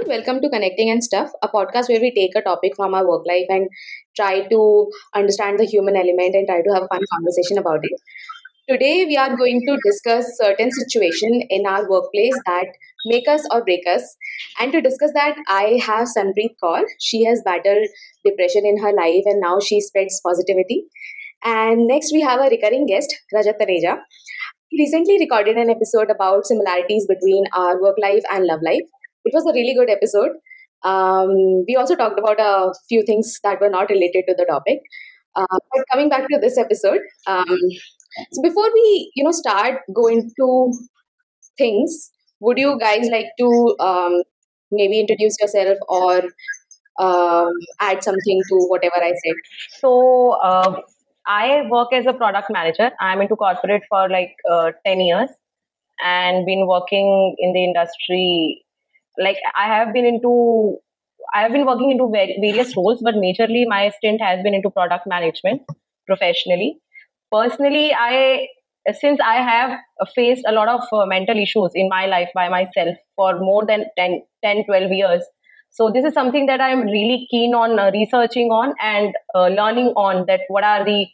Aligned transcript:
everyone. 0.00 0.16
Welcome 0.18 0.40
to 0.42 0.48
Connecting 0.48 0.90
and 0.90 1.02
Stuff, 1.02 1.30
a 1.42 1.48
podcast 1.48 1.88
where 1.88 2.00
we 2.00 2.12
take 2.14 2.34
a 2.36 2.42
topic 2.42 2.72
from 2.76 2.94
our 2.94 3.06
work 3.06 3.24
life 3.26 3.46
and 3.48 3.68
try 4.16 4.46
to 4.48 4.90
understand 5.14 5.58
the 5.58 5.64
human 5.64 5.96
element 5.96 6.34
and 6.34 6.46
try 6.46 6.62
to 6.62 6.70
have 6.72 6.84
a 6.84 6.88
fun 6.88 7.00
conversation 7.12 7.58
about 7.58 7.80
it. 7.82 8.00
Today, 8.68 9.04
we 9.04 9.16
are 9.16 9.36
going 9.36 9.60
to 9.66 9.78
discuss 9.84 10.26
certain 10.38 10.70
situation 10.70 11.42
in 11.50 11.66
our 11.66 11.88
workplace 11.90 12.34
that 12.46 12.66
make 13.06 13.28
us 13.28 13.46
or 13.50 13.64
break 13.64 13.86
us. 13.86 14.16
And 14.60 14.72
to 14.72 14.80
discuss 14.80 15.10
that, 15.14 15.36
I 15.48 15.80
have 15.84 16.08
Sunpreet 16.16 16.56
Kaur. 16.62 16.84
She 17.00 17.24
has 17.24 17.42
battled 17.44 17.86
depression 18.24 18.64
in 18.64 18.78
her 18.78 18.92
life 18.92 19.24
and 19.26 19.40
now 19.40 19.58
she 19.60 19.80
spreads 19.80 20.20
positivity. 20.24 20.84
And 21.44 21.86
next, 21.86 22.12
we 22.12 22.20
have 22.20 22.40
a 22.40 22.48
recurring 22.48 22.86
guest, 22.86 23.14
Rajat 23.34 23.58
Taneja. 23.60 23.98
He 24.68 24.82
recently 24.82 25.18
recorded 25.18 25.56
an 25.56 25.70
episode 25.70 26.10
about 26.10 26.46
similarities 26.46 27.06
between 27.06 27.44
our 27.54 27.80
work 27.82 27.96
life 28.00 28.22
and 28.30 28.46
love 28.46 28.60
life. 28.64 28.88
It 29.30 29.34
was 29.34 29.46
a 29.46 29.52
really 29.54 29.74
good 29.74 29.90
episode. 29.90 30.32
Um, 30.82 31.64
we 31.68 31.76
also 31.76 31.94
talked 31.94 32.18
about 32.18 32.40
a 32.40 32.72
few 32.88 33.02
things 33.04 33.38
that 33.44 33.60
were 33.60 33.70
not 33.70 33.90
related 33.90 34.24
to 34.28 34.34
the 34.36 34.46
topic. 34.46 34.80
Uh, 35.36 35.46
but 35.74 35.84
coming 35.92 36.08
back 36.08 36.26
to 36.28 36.38
this 36.40 36.58
episode, 36.58 37.00
um, 37.26 37.58
so 38.32 38.42
before 38.42 38.68
we 38.74 39.12
you 39.14 39.24
know 39.24 39.32
start 39.32 39.80
going 39.94 40.30
to 40.40 40.72
things, 41.58 42.10
would 42.40 42.58
you 42.58 42.78
guys 42.78 43.08
like 43.10 43.26
to 43.38 43.76
um, 43.80 44.22
maybe 44.70 45.00
introduce 45.00 45.36
yourself 45.40 45.78
or 45.88 46.22
um, 47.00 47.52
add 47.80 48.02
something 48.02 48.42
to 48.50 48.56
whatever 48.68 48.96
I 48.96 49.10
said? 49.12 49.36
So 49.80 50.32
uh, 50.42 50.80
I 51.26 51.62
work 51.70 51.88
as 51.92 52.06
a 52.06 52.12
product 52.14 52.48
manager. 52.50 52.90
I'm 53.00 53.20
into 53.22 53.36
corporate 53.36 53.82
for 53.88 54.08
like 54.08 54.34
uh, 54.50 54.72
10 54.86 55.00
years 55.00 55.30
and 56.04 56.46
been 56.46 56.66
working 56.66 57.36
in 57.38 57.52
the 57.52 57.64
industry. 57.64 58.64
Like 59.18 59.36
I 59.56 59.66
have 59.66 59.92
been 59.92 60.04
into, 60.04 60.78
I 61.34 61.42
have 61.42 61.52
been 61.52 61.66
working 61.66 61.90
into 61.90 62.08
various 62.10 62.76
roles, 62.76 63.00
but 63.02 63.14
majorly 63.14 63.66
my 63.66 63.90
stint 63.90 64.20
has 64.20 64.42
been 64.42 64.54
into 64.54 64.70
product 64.70 65.06
management 65.06 65.62
professionally. 66.06 66.78
Personally, 67.30 67.92
I 67.94 68.48
since 68.94 69.20
I 69.20 69.36
have 69.36 69.78
faced 70.14 70.44
a 70.48 70.52
lot 70.52 70.68
of 70.68 70.80
uh, 70.92 71.06
mental 71.06 71.38
issues 71.38 71.70
in 71.74 71.88
my 71.88 72.06
life 72.06 72.30
by 72.34 72.48
myself 72.48 72.96
for 73.14 73.38
more 73.38 73.64
than 73.66 73.84
10, 73.96 74.22
10 74.42 74.64
12 74.64 74.90
years. 74.90 75.22
So 75.70 75.90
this 75.90 76.04
is 76.04 76.14
something 76.14 76.46
that 76.46 76.60
I'm 76.60 76.82
really 76.82 77.28
keen 77.30 77.54
on 77.54 77.78
uh, 77.78 77.90
researching 77.92 78.48
on 78.48 78.74
and 78.82 79.14
uh, 79.34 79.48
learning 79.48 79.92
on 79.96 80.24
that 80.26 80.40
what 80.48 80.64
are 80.64 80.84
the 80.84 81.06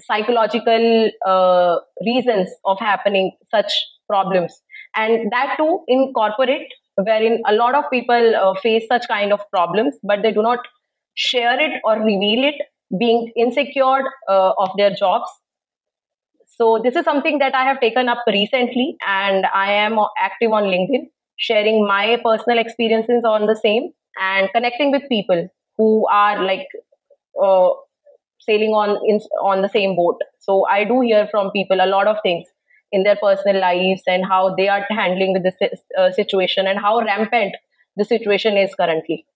psychological 0.00 1.10
uh, 1.24 1.78
reasons 2.04 2.50
of 2.64 2.78
happening 2.80 3.32
such 3.50 3.72
problems 4.08 4.60
and 4.96 5.30
that 5.30 5.54
too 5.56 5.84
in 5.86 6.12
corporate 6.12 6.66
wherein 6.96 7.42
a 7.46 7.52
lot 7.52 7.74
of 7.74 7.84
people 7.90 8.36
uh, 8.36 8.54
face 8.60 8.84
such 8.88 9.06
kind 9.08 9.32
of 9.32 9.40
problems 9.50 9.96
but 10.02 10.22
they 10.22 10.32
do 10.32 10.42
not 10.42 10.60
share 11.14 11.58
it 11.60 11.80
or 11.84 11.96
reveal 11.98 12.44
it 12.44 12.54
being 12.98 13.32
insecure 13.36 14.02
uh, 14.28 14.52
of 14.58 14.70
their 14.76 14.94
jobs. 14.94 15.28
So 16.56 16.80
this 16.82 16.94
is 16.96 17.04
something 17.04 17.38
that 17.38 17.54
i 17.54 17.64
have 17.64 17.80
taken 17.80 18.08
up 18.08 18.22
recently 18.28 18.96
and 19.14 19.46
i 19.60 19.72
am 19.72 19.98
active 20.26 20.52
on 20.58 20.64
linkedin 20.74 21.06
sharing 21.46 21.78
my 21.86 22.16
personal 22.24 22.58
experiences 22.62 23.24
on 23.30 23.46
the 23.46 23.56
same 23.62 23.88
and 24.26 24.48
connecting 24.54 24.92
with 24.92 25.02
people 25.08 25.48
who 25.76 26.06
are 26.08 26.42
like 26.44 26.68
uh, 27.42 27.70
sailing 28.40 28.70
on 28.70 28.90
in, 29.08 29.20
on 29.42 29.62
the 29.62 29.68
same 29.68 29.96
boat. 29.96 30.20
So 30.38 30.66
i 30.66 30.84
do 30.84 31.00
hear 31.00 31.28
from 31.30 31.50
people 31.50 31.80
a 31.80 31.90
lot 31.96 32.06
of 32.06 32.18
things 32.22 32.46
in 32.94 33.02
their 33.02 33.18
personal 33.20 33.60
lives 33.60 34.02
and 34.14 34.24
how 34.32 34.54
they 34.58 34.68
are 34.68 34.82
handling 34.96 35.32
with 35.36 35.44
this 35.46 35.70
uh, 35.98 36.10
situation 36.12 36.68
and 36.72 36.78
how 36.86 36.98
rampant 37.00 37.56
the 37.96 38.04
situation 38.04 38.56
is 38.56 38.74
currently. 38.80 39.26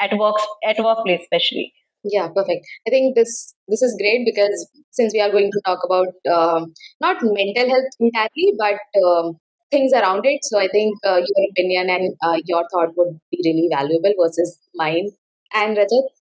At 0.00 0.18
work 0.18 0.36
at 0.70 0.82
workplace 0.86 1.22
especially. 1.22 1.72
Yeah 2.04 2.28
perfect. 2.34 2.66
I 2.86 2.90
think 2.90 3.14
this 3.16 3.54
this 3.66 3.82
is 3.86 3.96
great 4.00 4.26
because 4.26 4.68
since 4.90 5.14
we 5.14 5.22
are 5.26 5.30
going 5.30 5.50
to 5.56 5.62
talk 5.68 5.88
about 5.88 6.08
um, 6.36 6.74
not 7.00 7.16
mental 7.22 7.72
health 7.74 7.96
entirely 7.98 8.52
but 8.58 9.00
um, 9.02 9.38
things 9.70 9.96
around 10.02 10.26
it. 10.26 10.44
So 10.50 10.60
i 10.66 10.68
think 10.68 11.08
uh, 11.12 11.16
your 11.30 11.48
opinion 11.50 11.90
and 11.96 12.14
uh, 12.26 12.36
your 12.44 12.62
thought 12.74 12.94
would 12.98 13.18
be 13.30 13.40
really 13.48 13.68
valuable 13.72 14.14
versus 14.22 14.58
mine. 14.74 15.10
And 15.54 15.82
rajat? 15.82 16.14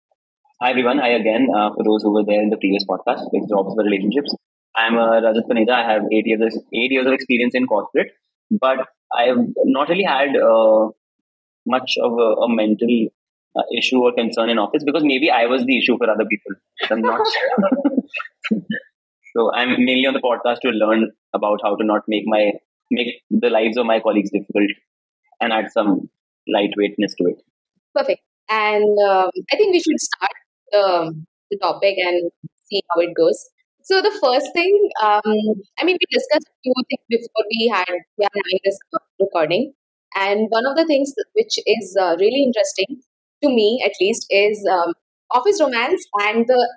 Hi 0.61 0.69
everyone. 0.71 0.99
Hi 0.99 1.11
again. 1.19 1.47
Uh, 1.59 1.69
for 1.75 1.83
those 1.91 2.03
who 2.03 2.13
were 2.13 2.25
there 2.31 2.41
in 2.47 2.49
the 2.55 2.57
previous 2.57 2.85
podcast, 2.95 3.29
with 3.33 3.49
jobs 3.49 3.73
for 3.75 3.83
relationships, 3.83 4.35
I'm 4.75 4.97
uh, 4.97 5.21
Rajat 5.21 5.47
Taneja. 5.49 5.71
I 5.71 5.91
have 5.93 6.03
eight 6.11 6.25
years 6.25 6.41
of, 6.41 6.63
eight 6.73 6.91
years 6.91 7.05
of 7.05 7.13
experience 7.13 7.53
in 7.55 7.67
corporate, 7.67 8.11
but 8.49 8.87
I've 9.15 9.37
not 9.65 9.89
really 9.89 10.03
had 10.03 10.35
uh, 10.35 10.89
much 11.65 11.95
of 12.01 12.13
a, 12.13 12.41
a 12.41 12.49
mental 12.49 13.07
uh, 13.55 13.63
issue 13.77 13.99
or 13.99 14.13
concern 14.13 14.49
in 14.49 14.57
office 14.57 14.83
because 14.83 15.03
maybe 15.03 15.29
I 15.29 15.45
was 15.45 15.63
the 15.65 15.77
issue 15.77 15.97
for 15.97 16.09
other 16.09 16.25
people. 16.25 16.53
I'm 16.89 17.01
not. 17.01 17.21
so 19.35 19.53
I'm 19.53 19.85
mainly 19.85 20.05
on 20.07 20.13
the 20.13 20.21
podcast 20.21 20.61
to 20.61 20.69
learn 20.69 21.11
about 21.33 21.59
how 21.63 21.75
to 21.75 21.85
not 21.85 22.01
make 22.07 22.23
my 22.25 22.53
make 22.91 23.21
the 23.29 23.49
lives 23.49 23.77
of 23.77 23.85
my 23.85 23.99
colleagues 23.99 24.31
difficult 24.31 24.69
and 25.41 25.53
add 25.53 25.71
some 25.71 26.09
lightweightness 26.49 27.15
to 27.17 27.25
it. 27.29 27.41
Perfect. 27.95 28.21
And 28.49 28.97
um, 29.07 29.29
I 29.51 29.55
think 29.55 29.73
we 29.73 29.79
should 29.79 29.99
start 29.99 30.31
the, 30.71 31.23
the 31.49 31.57
topic 31.59 31.95
and 31.97 32.31
see 32.65 32.81
how 32.89 33.01
it 33.01 33.13
goes. 33.15 33.49
So 33.83 34.01
the 34.01 34.11
first 34.23 34.53
thing, 34.53 34.89
um, 35.01 35.21
I 35.79 35.83
mean, 35.83 35.97
we 35.99 36.07
discussed 36.11 36.47
a 36.47 36.55
few 36.63 36.73
things 36.89 37.03
before 37.09 37.45
we 37.51 37.67
had 37.67 37.85
we 38.17 38.25
are 38.25 38.31
having 38.33 38.59
this 38.63 38.79
recording, 39.19 39.73
and 40.15 40.47
one 40.49 40.65
of 40.65 40.77
the 40.77 40.85
things 40.85 41.13
which 41.33 41.59
is 41.65 41.97
uh, 41.99 42.15
really 42.19 42.43
interesting 42.43 43.01
to 43.43 43.49
me, 43.49 43.83
at 43.85 43.91
least, 43.99 44.25
is 44.29 44.65
um, 44.71 44.93
office 45.31 45.59
romance 45.59 46.05
and 46.21 46.45
the 46.47 46.69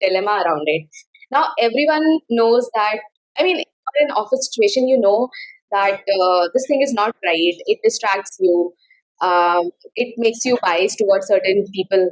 dilemma 0.00 0.42
around 0.44 0.62
it. 0.66 0.88
Now, 1.30 1.50
everyone 1.58 2.18
knows 2.30 2.68
that. 2.74 2.98
I 3.38 3.42
mean, 3.44 3.58
in 3.58 4.08
an 4.08 4.10
office 4.12 4.48
situation, 4.50 4.88
you 4.88 4.98
know 4.98 5.28
that 5.70 6.00
uh, 6.00 6.48
this 6.52 6.66
thing 6.68 6.82
is 6.82 6.92
not 6.92 7.14
right. 7.24 7.54
It 7.66 7.78
distracts 7.84 8.36
you. 8.40 8.72
Um, 9.20 9.70
it 9.94 10.14
makes 10.18 10.44
you 10.44 10.58
biased 10.62 10.98
towards 10.98 11.28
certain 11.28 11.64
people 11.72 12.10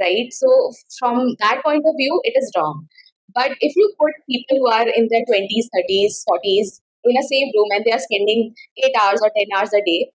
right? 0.00 0.28
So 0.32 0.72
from 0.98 1.36
that 1.40 1.62
point 1.62 1.84
of 1.86 1.94
view, 1.98 2.20
it 2.24 2.32
is 2.36 2.50
wrong. 2.56 2.88
But 3.34 3.52
if 3.60 3.74
you 3.76 3.92
put 3.98 4.12
people 4.28 4.58
who 4.58 4.68
are 4.70 4.88
in 4.88 5.08
their 5.10 5.24
20s, 5.26 5.68
30s, 5.74 6.24
40s 6.28 6.80
in 7.04 7.16
a 7.16 7.22
same 7.22 7.50
room 7.54 7.68
and 7.70 7.84
they 7.84 7.92
are 7.92 7.98
spending 8.00 8.54
eight 8.84 8.94
hours 9.00 9.20
or 9.22 9.30
10 9.36 9.46
hours 9.56 9.72
a 9.72 9.82
day, 9.84 10.10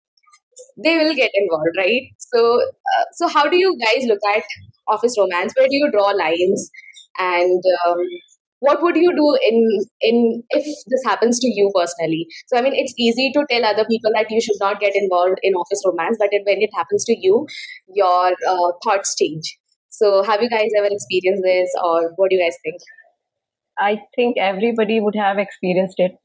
they 0.84 0.98
will 0.98 1.14
get 1.16 1.31
involved, 1.34 1.76
right? 1.78 2.03
So, 2.18 2.62
uh, 2.62 3.06
so 3.14 3.28
how 3.28 3.50
do 3.50 3.58
you 3.58 3.78
guys 3.84 4.06
look 4.08 4.20
at 4.36 4.44
office 4.88 5.16
romance? 5.18 5.53
Where 5.58 5.68
do 5.68 5.76
you 5.76 5.90
draw 5.92 6.09
lines? 6.12 6.70
And 7.18 7.64
um, 7.88 7.98
what 8.59 8.81
would 8.81 8.96
you 8.96 9.14
do 9.16 9.38
in 9.50 9.86
in 10.02 10.44
if 10.50 10.66
this 10.88 11.03
happens 11.06 11.40
to 11.40 11.47
you 11.47 11.72
personally? 11.76 12.28
So, 12.47 12.58
I 12.58 12.62
mean, 12.62 12.74
it's 12.76 12.94
easy 12.97 13.32
to 13.34 13.46
tell 13.50 13.66
other 13.66 13.86
people 13.86 14.12
that 14.16 14.32
you 14.32 14.42
should 14.42 14.59
not 14.59 14.80
get 14.80 14.96
involved 14.96 15.40
in 15.44 15.53
office 15.53 15.84
romance, 15.86 16.18
but 16.20 16.30
when 16.32 16.62
it 16.62 16.70
happens 16.76 17.06
to 17.06 17.16
you, 17.18 17.47
your 17.94 18.32
uh, 18.47 18.72
thoughts 18.84 19.16
change. 19.16 19.58
So, 19.90 20.24
have 20.24 20.42
you 20.42 20.50
guys 20.50 20.70
ever 20.78 20.88
experienced 20.90 21.44
this, 21.44 21.72
or 21.84 22.12
what 22.16 22.30
do 22.30 22.36
you 22.36 22.44
guys 22.44 22.58
think? 22.64 22.82
I 23.78 24.02
think 24.16 24.38
everybody 24.38 25.00
would 25.00 25.16
have 25.16 25.38
experienced 25.38 26.00
it 26.00 26.18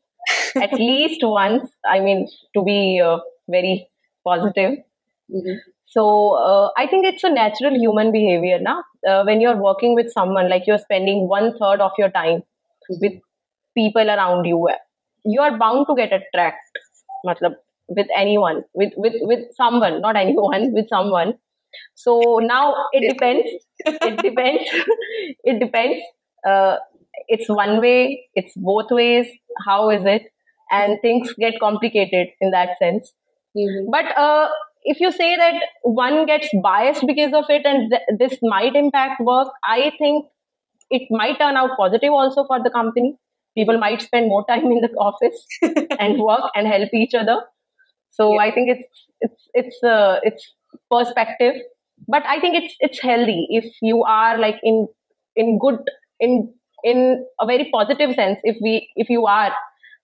at 0.57 0.73
least 0.89 1.21
once. 1.23 1.71
I 1.85 2.01
mean, 2.01 2.29
to 2.55 2.63
be 2.63 3.01
uh, 3.05 3.19
very 3.49 3.89
positive. 4.25 4.79
Mm-hmm. 5.31 5.59
So, 5.87 6.33
uh, 6.35 6.71
I 6.77 6.87
think 6.87 7.05
it's 7.05 7.25
a 7.25 7.31
natural 7.31 7.75
human 7.75 8.13
behavior 8.13 8.59
now. 8.61 8.85
Uh, 9.09 9.25
when 9.25 9.41
you're 9.41 9.57
working 9.57 9.95
with 9.95 10.13
someone, 10.13 10.49
like 10.49 10.67
you're 10.67 10.79
spending 10.79 11.29
one 11.29 11.57
third 11.59 11.81
of 11.81 11.93
your 11.99 12.11
time 12.11 12.39
mm-hmm. 12.41 12.95
with 13.01 13.13
people 13.77 14.09
around 14.09 14.45
you, 14.45 14.69
you 15.25 15.41
are 15.41 15.59
bound 15.59 15.87
to 15.89 15.97
get 15.97 16.13
attracted. 16.13 16.83
Matlab, 17.27 17.55
with 17.89 18.07
anyone, 18.17 18.63
with, 18.73 18.93
with, 18.97 19.15
with 19.23 19.41
someone, 19.57 20.01
not 20.01 20.17
anyone, 20.17 20.73
with 20.73 20.89
someone 20.89 21.35
so 21.95 22.41
now 22.43 22.75
it 22.93 23.09
depends. 23.13 23.49
it 23.85 24.23
depends. 24.23 24.65
it 25.45 25.61
depends. 25.61 26.03
Uh, 26.47 26.77
it's 27.29 27.49
one 27.49 27.81
way. 27.81 28.29
It's 28.35 28.53
both 28.57 28.91
ways. 28.91 29.27
How 29.65 29.91
is 29.91 30.03
it? 30.05 30.23
And 30.71 30.99
things 31.03 31.33
get 31.39 31.55
complicated 31.61 32.29
in 32.41 32.51
that 32.53 32.71
sense. 32.79 33.13
Mm-hmm. 33.57 33.91
But 33.91 34.17
uh, 34.17 34.49
if 34.85 35.01
you 35.01 35.11
say 35.11 35.37
that 35.37 35.55
one 35.83 36.27
gets 36.27 36.49
biased 36.63 37.07
because 37.07 37.33
of 37.35 37.45
it, 37.49 37.67
and 37.67 37.91
th- 37.91 38.19
this 38.19 38.39
might 38.43 38.77
impact 38.77 39.21
work, 39.21 39.49
I 39.65 39.93
think 39.99 40.27
it 40.91 41.09
might 41.11 41.39
turn 41.39 41.57
out 41.57 41.77
positive 41.77 42.13
also 42.13 42.45
for 42.47 42.63
the 42.63 42.71
company. 42.71 43.17
People 43.57 43.79
might 43.79 44.01
spend 44.01 44.29
more 44.29 44.45
time 44.47 44.65
in 44.67 44.81
the 44.81 44.89
office 44.99 45.47
and 45.99 46.21
work 46.21 46.51
and 46.55 46.69
help 46.69 46.91
each 46.95 47.15
other. 47.15 47.43
So 48.11 48.35
yeah. 48.35 48.41
I 48.41 48.55
think 48.55 48.69
it's 48.71 49.07
it's 49.21 49.49
it's 49.55 49.83
uh, 49.83 50.21
it's 50.23 50.55
perspective 50.91 51.55
but 52.09 52.23
i 52.27 52.41
think 52.41 52.55
it's 52.55 52.75
it's 52.81 53.01
healthy 53.01 53.47
if 53.51 53.65
you 53.83 54.03
are 54.05 54.39
like 54.39 54.57
in 54.63 54.87
in 55.37 55.59
good 55.59 55.79
in 56.19 56.53
in 56.85 57.27
a 57.41 57.47
very 57.47 57.71
positive 57.73 58.15
sense 58.15 58.39
if 58.43 58.57
we 58.61 58.89
if 58.97 59.09
you 59.09 59.27
are 59.27 59.53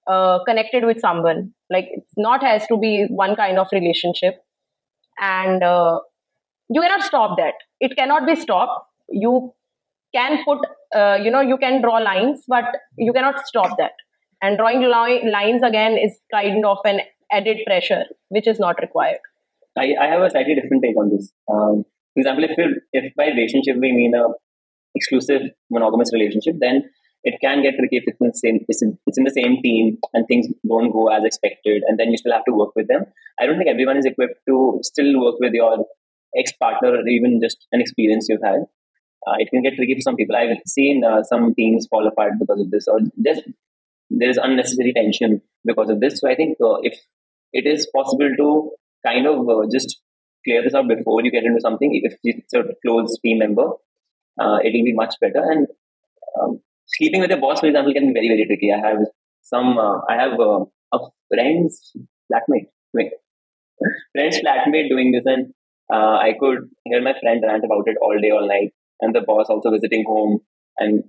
uh, 0.06 0.38
connected 0.44 0.84
with 0.84 1.00
someone 1.00 1.52
like 1.70 1.88
it's 1.90 2.12
not 2.17 2.43
has 2.43 2.67
to 2.69 2.76
be 2.76 3.06
one 3.08 3.34
kind 3.37 3.58
of 3.58 3.67
relationship. 3.73 4.34
And 5.19 5.62
uh, 5.62 6.00
you 6.69 6.81
cannot 6.81 7.02
stop 7.02 7.37
that. 7.38 7.55
It 7.81 7.96
cannot 7.96 8.26
be 8.26 8.37
stopped. 8.37 8.87
You 9.08 9.52
can 10.14 10.44
put 10.44 10.58
uh, 10.94 11.19
you 11.20 11.31
know 11.31 11.40
you 11.40 11.56
can 11.58 11.82
draw 11.82 11.96
lines 11.99 12.44
but 12.49 12.64
you 12.96 13.12
cannot 13.12 13.46
stop 13.46 13.76
that. 13.79 13.93
And 14.43 14.58
drawing 14.58 14.82
li- 14.82 15.31
lines 15.31 15.62
again 15.62 15.96
is 15.99 16.19
kind 16.31 16.64
of 16.64 16.79
an 16.84 17.00
added 17.32 17.58
pressure 17.67 18.05
which 18.29 18.46
is 18.46 18.58
not 18.58 18.76
required. 18.81 19.19
I, 19.76 19.94
I 20.00 20.06
have 20.06 20.22
a 20.22 20.31
slightly 20.31 20.55
different 20.55 20.82
take 20.82 20.96
on 20.96 21.11
this. 21.11 21.32
Um, 21.50 21.84
for 22.14 22.20
example, 22.20 22.44
if 22.44 22.79
if 22.93 23.14
by 23.14 23.26
relationship 23.26 23.76
we 23.76 23.93
mean 23.93 24.14
a 24.14 24.29
exclusive 24.96 25.43
monogamous 25.70 26.10
relationship, 26.12 26.56
then 26.58 26.82
it 27.25 27.34
can 27.43 27.62
get 27.62 27.75
tricky 27.78 27.98
if 27.98 28.04
it's 28.06 28.20
in 28.20 28.28
the 28.28 28.38
same 28.38 28.64
it's 28.69 28.82
in, 28.82 28.98
it's 29.06 29.19
in 29.19 29.25
the 29.25 29.31
same 29.31 29.60
team 29.62 29.98
and 30.14 30.26
things 30.28 30.46
don't 30.69 30.93
go 30.93 31.08
as 31.08 31.25
expected, 31.25 31.82
and 31.87 31.98
then 31.98 32.10
you 32.10 32.19
still 32.19 32.32
have 32.32 32.44
to 32.44 32.54
work 32.54 32.70
with 32.76 32.88
them. 32.88 33.04
I 33.40 33.46
don't 33.46 33.58
think 33.58 33.69
everyone 33.69 33.98
is 33.98 34.06
equipped 34.06 34.40
to 34.48 34.78
still 34.82 35.20
work 35.20 35.37
with 35.40 35.52
your 35.52 35.84
ex 36.37 36.52
partner 36.52 36.90
or 36.90 37.08
even 37.08 37.40
just 37.43 37.66
an 37.72 37.81
experience 37.81 38.26
you've 38.28 38.43
had. 38.43 38.66
Uh, 39.26 39.34
it 39.38 39.48
can 39.50 39.62
get 39.62 39.75
tricky 39.75 39.94
for 39.94 40.00
some 40.00 40.16
people. 40.16 40.37
I've 40.37 40.58
seen 40.66 41.02
uh, 41.04 41.22
some 41.25 41.54
teams 41.54 41.87
fall 41.90 42.06
apart 42.06 42.34
because 42.38 42.60
of 42.60 42.70
this, 42.70 42.87
or 42.87 43.00
just 43.25 43.43
there's 44.08 44.37
unnecessary 44.37 44.93
tension 44.93 45.43
because 45.64 45.90
of 45.90 46.00
this. 46.00 46.20
So 46.20 46.31
I 46.31 46.37
think 46.37 46.58
uh, 46.62 46.78
if 46.82 46.94
it 47.52 47.66
is 47.66 47.88
possible 47.94 48.31
to 48.38 48.70
kind 49.04 49.26
of 49.26 49.48
uh, 49.48 49.66
just 49.72 50.00
clear 50.46 50.62
this 50.62 50.75
out 50.75 50.88
before 50.88 51.22
you 51.25 51.31
get 51.31 51.44
into 51.44 51.60
something. 51.60 51.90
If 52.02 52.19
it's 52.22 52.54
a 52.54 52.62
close 52.84 53.19
team 53.20 53.38
member, 53.38 53.69
uh, 54.41 54.59
it'll 54.65 54.85
be 54.85 54.93
much 54.93 55.15
better. 55.21 55.43
And 55.43 55.67
um, 56.41 56.61
sleeping 56.87 57.21
with 57.21 57.31
your 57.31 57.41
boss, 57.41 57.61
for 57.61 57.67
example, 57.67 57.93
can 57.93 58.09
be 58.09 58.15
very 58.15 58.29
very 58.29 58.47
tricky. 58.47 58.73
I 58.73 58.87
have 58.87 58.99
some. 59.43 59.79
Uh, 59.79 60.00
I 60.09 60.15
have 60.15 60.38
uh, 60.41 60.65
a 60.93 60.99
friend's 61.33 61.93
flatmate. 62.31 62.69
Wait, 62.93 63.12
friend's 64.12 64.38
flatmate 64.38 64.88
doing 64.88 65.12
this, 65.12 65.25
and 65.27 65.53
uh, 65.93 66.17
I 66.17 66.35
could 66.38 66.69
hear 66.85 67.03
my 67.03 67.15
friend 67.21 67.43
rant 67.47 67.65
about 67.65 67.85
it 67.87 67.97
all 68.00 68.19
day, 68.21 68.31
all 68.31 68.47
night, 68.47 68.73
and 69.00 69.15
the 69.15 69.21
boss 69.21 69.47
also 69.49 69.71
visiting 69.71 70.05
home, 70.06 70.41
and 70.79 71.05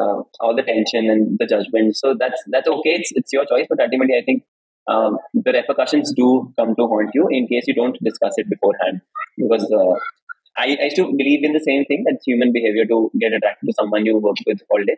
uh, 0.00 0.22
all 0.40 0.54
the 0.56 0.62
tension 0.62 1.10
and 1.10 1.38
the 1.38 1.46
judgment. 1.46 1.96
So 1.96 2.14
that's 2.18 2.42
that's 2.48 2.68
okay. 2.68 2.94
It's 3.00 3.12
it's 3.14 3.32
your 3.32 3.44
choice, 3.46 3.66
but 3.68 3.80
ultimately, 3.80 4.16
I 4.16 4.24
think 4.24 4.44
um, 4.88 5.18
the 5.34 5.52
repercussions 5.52 6.12
do 6.14 6.52
come 6.58 6.74
to 6.74 6.86
haunt 6.86 7.10
you 7.14 7.28
in 7.30 7.46
case 7.46 7.64
you 7.66 7.74
don't 7.74 7.96
discuss 8.02 8.34
it 8.36 8.48
beforehand. 8.48 9.02
Because 9.36 9.70
I, 10.58 10.76
I 10.84 10.88
still 10.88 11.12
believe 11.16 11.44
in 11.44 11.52
the 11.52 11.60
same 11.60 11.84
thing 11.86 12.04
that's 12.06 12.24
human 12.26 12.52
behavior 12.52 12.84
to 12.86 13.10
get 13.20 13.32
attracted 13.32 13.66
to 13.68 13.72
someone 13.78 14.04
you 14.06 14.18
work 14.18 14.36
with 14.46 14.60
all 14.70 14.82
day. 14.84 14.96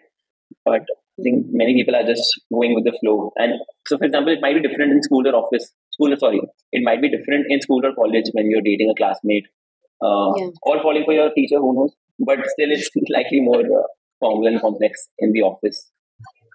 But 0.64 0.82
I 1.18 1.22
think 1.22 1.46
many 1.50 1.74
people 1.74 1.94
are 1.94 2.04
just 2.04 2.40
going 2.52 2.74
with 2.74 2.84
the 2.84 2.96
flow. 3.00 3.32
And 3.36 3.52
so, 3.86 3.98
for 3.98 4.04
example, 4.04 4.32
it 4.32 4.40
might 4.40 4.54
be 4.60 4.66
different 4.66 4.92
in 4.92 5.02
school 5.02 5.26
or 5.28 5.34
office. 5.34 5.72
School, 5.92 6.14
sorry, 6.16 6.40
it 6.72 6.82
might 6.82 7.00
be 7.02 7.10
different 7.10 7.46
in 7.48 7.60
school 7.60 7.84
or 7.84 7.94
college 7.94 8.26
when 8.32 8.50
you're 8.50 8.62
dating 8.62 8.90
a 8.90 8.94
classmate 8.94 9.46
uh, 10.02 10.32
Yeah. 10.36 10.48
or 10.62 10.80
falling 10.82 11.04
for 11.04 11.12
your 11.12 11.30
teacher, 11.32 11.58
who 11.58 11.74
knows. 11.74 11.94
But 12.18 12.38
still, 12.48 12.70
it's 12.70 12.90
likely 13.10 13.40
more 13.40 13.60
uh, 13.60 13.86
formal 14.18 14.46
and 14.46 14.60
complex 14.60 15.08
in 15.18 15.32
the 15.32 15.42
office. 15.42 15.90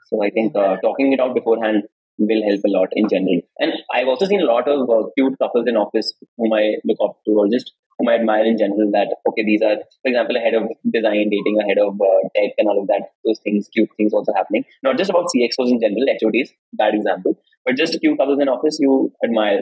So 0.08 0.24
I 0.24 0.30
think 0.30 0.56
uh, 0.56 0.78
talking 0.84 1.14
it 1.14 1.20
out 1.20 1.34
beforehand 1.34 1.84
will 2.18 2.44
help 2.48 2.62
a 2.66 2.70
lot 2.70 2.90
in 2.94 3.10
general. 3.10 3.42
And 3.60 3.74
I've 3.94 4.08
also 4.08 4.26
seen 4.26 4.42
a 4.42 4.46
lot 4.46 4.68
of 4.68 4.90
uh, 4.90 5.10
cute 5.18 5.38
couples 5.40 5.68
in 5.68 5.76
office 5.76 6.14
whom 6.38 6.54
I 6.54 6.76
look 6.86 6.98
up 7.04 7.18
to 7.26 7.32
or 7.32 7.48
just 7.50 7.74
whom 7.98 8.10
I 8.10 8.16
admire 8.16 8.46
in 8.46 8.58
general 8.58 8.92
that, 8.92 9.16
okay, 9.30 9.44
these 9.44 9.62
are, 9.62 9.78
for 10.02 10.10
example, 10.10 10.36
a 10.36 10.40
head 10.40 10.54
of 10.54 10.64
design, 10.92 11.30
dating, 11.30 11.58
a 11.62 11.66
head 11.66 11.78
of 11.78 11.96
uh, 12.00 12.22
tech, 12.36 12.52
and 12.58 12.68
all 12.68 12.82
of 12.82 12.88
that, 12.88 13.12
those 13.24 13.40
things, 13.40 13.70
cute 13.70 13.90
things 13.98 14.14
also 14.14 14.34
happening. 14.34 14.66
Not 14.84 14.98
just 14.98 15.10
about 15.10 15.28
CXOs 15.34 15.72
in 15.72 15.80
general, 15.80 16.06
HODs, 16.22 16.52
bad 16.74 16.94
example, 16.94 17.38
but 17.64 17.76
just 17.76 18.00
cute 18.02 18.18
couples 18.18 18.40
in 18.40 18.50
office 18.50 18.78
you 18.80 19.12
admire. 19.24 19.62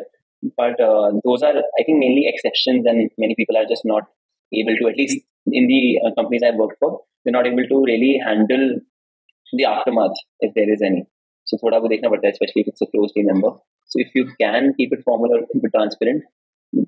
But 0.57 0.79
uh, 0.81 1.11
those 1.23 1.43
are, 1.43 1.55
I 1.55 1.83
think, 1.85 1.99
mainly 1.99 2.25
exceptions, 2.27 2.85
and 2.85 3.09
many 3.17 3.35
people 3.35 3.55
are 3.55 3.65
just 3.65 3.83
not 3.85 4.03
able 4.51 4.75
to, 4.77 4.87
at 4.89 4.97
least 4.97 5.19
in 5.47 5.67
the 5.67 5.99
uh, 6.05 6.13
companies 6.15 6.41
I've 6.45 6.55
worked 6.55 6.79
for, 6.79 7.01
they're 7.23 7.31
not 7.31 7.47
able 7.47 7.65
to 7.67 7.83
really 7.85 8.19
handle 8.23 8.79
the 9.53 9.65
aftermath 9.65 10.17
if 10.39 10.53
there 10.55 10.71
is 10.71 10.81
any. 10.81 11.05
So, 11.45 11.57
thoda 11.57 11.81
wo 11.81 11.87
dekhna 11.87 12.09
padta 12.13 12.29
especially 12.29 12.63
if 12.63 12.69
it's 12.69 12.81
a 12.81 12.87
close 12.87 13.11
team 13.13 13.27
member. 13.27 13.51
So, 13.85 13.99
if 14.05 14.15
you 14.15 14.25
can 14.39 14.73
keep 14.77 14.93
it 14.93 15.03
formal 15.03 15.33
or 15.35 15.41
keep 15.51 15.63
it 15.63 15.73
transparent, 15.75 16.23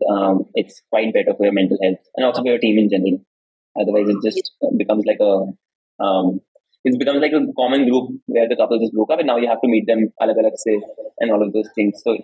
um, 0.09 0.45
it's 0.53 0.81
quite 0.89 1.13
better 1.13 1.33
for 1.37 1.45
your 1.45 1.53
mental 1.53 1.77
health 1.81 1.99
and 2.15 2.25
also 2.25 2.41
for 2.41 2.49
your 2.49 2.59
team 2.59 2.77
in 2.77 2.89
general. 2.89 3.19
Otherwise, 3.79 4.07
it 4.09 4.17
just 4.23 4.51
becomes 4.77 5.03
like 5.05 5.19
a 5.19 6.03
um, 6.03 6.41
it 6.83 6.97
becomes 6.99 7.19
like 7.19 7.31
a 7.31 7.41
common 7.57 7.89
group 7.89 8.09
where 8.27 8.47
the 8.47 8.55
couple 8.55 8.79
just 8.79 8.93
broke 8.93 9.11
up 9.11 9.19
and 9.19 9.27
now 9.27 9.37
you 9.37 9.47
have 9.47 9.61
to 9.61 9.67
meet 9.67 9.87
them 9.87 10.09
alag 10.21 10.37
alag 10.37 10.81
and 11.19 11.31
all 11.31 11.43
of 11.45 11.51
those 11.53 11.69
things. 11.75 12.01
So 12.03 12.17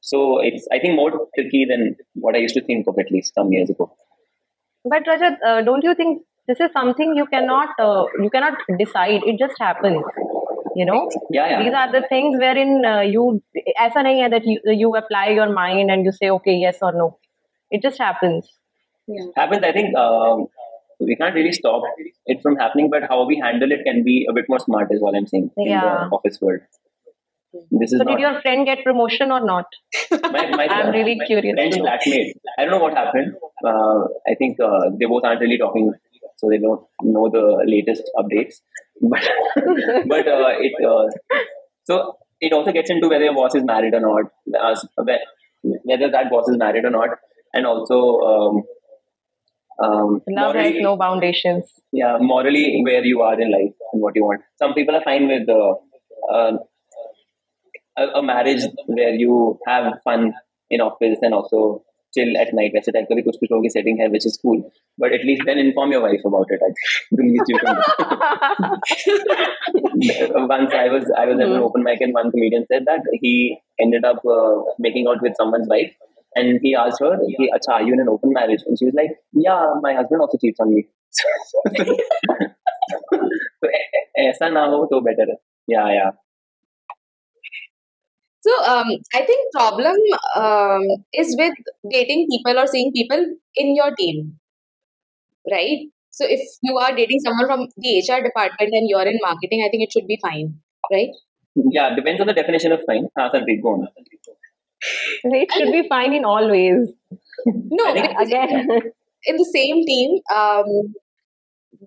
so 0.00 0.40
it's 0.40 0.66
I 0.72 0.78
think 0.78 0.94
more 0.94 1.28
tricky 1.34 1.66
than 1.68 1.96
what 2.14 2.34
I 2.36 2.38
used 2.38 2.54
to 2.54 2.64
think 2.64 2.86
of 2.86 2.98
at 2.98 3.10
least 3.10 3.34
some 3.34 3.52
years 3.52 3.70
ago. 3.70 3.92
but 4.90 5.08
rajat 5.10 5.38
uh, 5.50 5.60
don't 5.66 5.84
you 5.86 5.94
think 6.00 6.22
this 6.48 6.60
is 6.64 6.70
something 6.72 7.14
you 7.20 7.26
cannot 7.26 7.80
uh, 7.84 8.04
you 8.24 8.30
cannot 8.34 8.54
decide 8.82 9.26
it 9.30 9.38
just 9.38 9.56
happens 9.58 10.04
you 10.78 10.84
know 10.88 11.00
yeah, 11.30 11.48
yeah. 11.50 11.62
these 11.62 11.76
are 11.82 11.90
the 11.92 12.02
things 12.08 12.38
wherein 12.44 12.84
uh, 12.92 13.00
you 13.14 13.24
as 13.84 13.98
nahi 13.98 14.14
hai 14.22 14.28
that 14.34 14.46
you, 14.52 14.58
you 14.82 14.90
apply 15.00 15.24
your 15.38 15.48
mind 15.58 15.94
and 15.94 16.08
you 16.08 16.12
say 16.18 16.30
okay 16.36 16.56
yes 16.64 16.82
or 16.88 16.92
no 17.00 17.08
it 17.78 17.86
just 17.88 18.02
happens 18.06 18.50
yeah. 19.16 19.28
happens 19.40 19.68
i 19.70 19.72
think 19.78 20.00
um, 20.04 20.46
we 21.10 21.16
can't 21.20 21.38
really 21.40 21.54
stop 21.60 21.82
it 22.34 22.42
from 22.46 22.56
happening 22.64 22.90
but 22.96 23.08
how 23.12 23.20
we 23.30 23.38
handle 23.46 23.76
it 23.78 23.86
can 23.90 24.02
be 24.10 24.16
a 24.32 24.34
bit 24.40 24.52
more 24.54 24.62
smart 24.66 24.96
is 24.98 25.06
what 25.06 25.20
i'm 25.20 25.30
saying 25.34 25.48
yeah. 25.56 25.78
in 25.78 25.86
the 25.86 26.18
office 26.18 26.40
world 26.46 26.82
this 27.80 27.90
so 27.90 28.04
did 28.04 28.18
your 28.18 28.40
friend 28.40 28.66
get 28.66 28.82
promotion 28.84 29.32
or 29.32 29.44
not? 29.44 29.66
my, 30.10 30.50
my, 30.50 30.66
I'm 30.76 30.92
really 30.92 31.16
my 31.16 31.26
curious. 31.26 31.54
Friend's 31.54 31.78
blackmailed. 31.78 32.32
I 32.58 32.64
don't 32.64 32.70
know 32.72 32.78
what 32.78 32.94
happened. 32.94 33.34
Uh, 33.64 34.04
I 34.30 34.34
think 34.34 34.58
uh, 34.60 34.90
they 34.98 35.06
both 35.06 35.24
aren't 35.24 35.40
really 35.40 35.58
talking, 35.58 35.92
so 36.36 36.48
they 36.50 36.58
don't 36.58 36.82
know 37.02 37.30
the 37.30 37.64
latest 37.66 38.10
updates. 38.16 38.56
But 39.00 39.28
but 40.08 40.28
uh, 40.28 40.54
it 40.58 40.72
uh, 40.84 41.06
so 41.84 42.16
it 42.40 42.52
also 42.52 42.72
gets 42.72 42.90
into 42.90 43.08
whether 43.08 43.24
your 43.24 43.34
boss 43.34 43.54
is 43.54 43.64
married 43.64 43.94
or 43.94 44.00
not, 44.00 44.24
whether 45.62 46.10
that 46.10 46.30
boss 46.30 46.48
is 46.48 46.56
married 46.56 46.84
or 46.84 46.90
not, 46.90 47.10
and 47.52 47.66
also. 47.66 48.20
Um, 48.20 48.62
um, 49.78 50.22
love 50.26 50.54
has 50.54 50.72
no 50.78 50.96
foundations 50.96 51.64
yeah, 51.92 52.18
morally 52.20 52.80
where 52.84 53.04
you 53.04 53.22
are 53.22 53.40
in 53.40 53.50
life 53.50 53.74
and 53.92 54.02
what 54.02 54.14
you 54.16 54.24
want. 54.24 54.42
Some 54.58 54.74
people 54.74 54.94
are 54.96 55.02
fine 55.02 55.28
with 55.28 55.48
uh, 55.48 55.74
uh, 56.32 56.52
a, 57.96 58.18
a 58.18 58.22
marriage 58.22 58.62
where 58.86 59.14
you 59.14 59.58
have 59.66 59.94
fun 60.04 60.34
in 60.70 60.80
office 60.80 61.18
and 61.22 61.32
also 61.34 61.82
chill 62.17 62.31
at 62.37 62.47
night. 62.47 62.73
वैसे 62.75 62.91
type 62.91 63.05
का 63.09 63.15
भी 63.15 63.21
कुछ 63.21 63.37
कुछ 63.37 63.49
लोगों 63.51 63.63
की 63.63 63.69
setting 63.69 64.01
है, 64.01 64.07
which 64.07 64.25
is 64.27 64.37
cool. 64.45 64.59
But 65.03 65.15
at 65.17 65.25
least 65.29 65.43
then 65.49 65.61
inform 65.61 65.91
your 65.91 66.01
wife 66.07 66.25
about 66.29 66.45
it. 66.51 66.59
I 66.61 66.71
think. 66.71 67.31
Once 70.51 70.75
I 70.75 70.87
was 70.89 71.05
I 71.19 71.25
was 71.29 71.39
at 71.39 71.47
an 71.47 71.63
open 71.63 71.85
mic 71.89 72.01
and 72.01 72.15
one 72.19 72.31
comedian 72.35 72.65
said 72.73 72.85
that 72.85 73.09
he 73.23 73.33
ended 73.85 74.07
up 74.11 74.21
uh, 74.37 74.61
making 74.87 75.09
out 75.09 75.21
with 75.21 75.35
someone's 75.43 75.69
wife. 75.75 75.91
And 76.39 76.47
he 76.47 76.75
asked 76.81 77.05
her, 77.05 77.15
कि, 77.15 77.47
"अच्छा, 77.53 77.73
are 77.73 77.85
you 77.85 77.93
in 77.93 78.01
an 78.01 78.09
open 78.09 78.31
marriage?" 78.31 78.61
And 78.67 78.77
she 78.79 78.87
was 78.87 78.97
like, 78.99 79.11
"Yeah, 79.45 79.63
my 79.85 79.95
husband 79.99 80.21
also 80.21 80.37
cheats 80.45 80.65
on 80.65 80.75
me." 80.75 80.81
तो 83.61 83.69
ऐ- 83.69 83.89
ऐ- 83.95 84.29
ऐसा 84.29 84.49
ना 84.49 84.63
हो 84.63 84.85
तो 84.85 85.01
better 85.01 85.29
है 85.29 85.35
या 85.69 85.93
या 85.93 86.11
so 88.46 88.56
um, 88.72 88.88
I 89.14 89.22
think 89.28 89.52
problem 89.52 89.96
um, 90.36 90.82
is 91.12 91.34
with 91.38 91.54
dating 91.90 92.26
people 92.30 92.58
or 92.58 92.66
seeing 92.66 92.92
people 92.92 93.22
in 93.56 93.74
your 93.74 93.92
team, 94.00 94.38
right? 95.50 95.86
So 96.10 96.24
if 96.28 96.40
you 96.62 96.76
are 96.78 96.94
dating 96.96 97.20
someone 97.24 97.46
from 97.46 97.68
the 97.76 97.98
HR 97.98 98.22
department 98.22 98.72
and 98.80 98.88
you're 98.88 99.06
in 99.14 99.18
marketing, 99.22 99.64
I 99.66 99.70
think 99.70 99.82
it 99.88 99.92
should 99.92 100.06
be 100.06 100.18
fine, 100.22 100.54
right? 100.90 101.10
yeah 101.74 101.94
depends 101.96 102.20
on 102.20 102.26
the 102.26 102.34
definition 102.34 102.72
of 102.74 102.80
fine 102.88 103.04
हाँ 103.18 103.30
Sandeep 103.34 103.62
go 103.62 103.70
on 103.74 103.86
it 105.38 105.52
should 105.52 105.70
be 105.72 105.88
fine 105.88 106.12
in 106.12 106.26
all 106.32 106.50
ways 106.50 106.90
No, 107.46 107.86
I 107.86 107.92
think- 107.94 108.08
because 108.08 108.28
again 108.28 108.68
in 109.24 109.36
the 109.36 109.46
same 109.52 109.80
team, 109.86 110.18
um, 110.34 110.94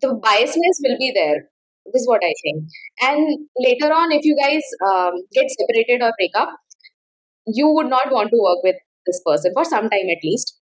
the 0.02 0.10
biasness 0.26 0.80
will 0.86 0.98
be 0.98 1.12
there. 1.16 1.50
This 1.94 2.02
is 2.04 2.08
what 2.08 2.22
I 2.24 2.34
think. 2.44 2.64
And 3.02 3.48
later 3.58 3.92
on, 3.94 4.12
if 4.12 4.26
you 4.26 4.36
guys 4.42 4.62
um, 4.86 5.14
get 5.34 5.48
separated 5.58 6.02
or 6.04 6.12
break 6.18 6.32
up, 6.36 6.56
you 7.48 7.68
would 7.70 7.88
not 7.88 8.12
want 8.12 8.30
to 8.32 8.40
work 8.42 8.60
with 8.64 8.76
this 9.06 9.22
person 9.26 9.52
for 9.54 9.66
some 9.66 9.90
time 9.90 10.10
at 10.16 10.24
least. 10.24 10.58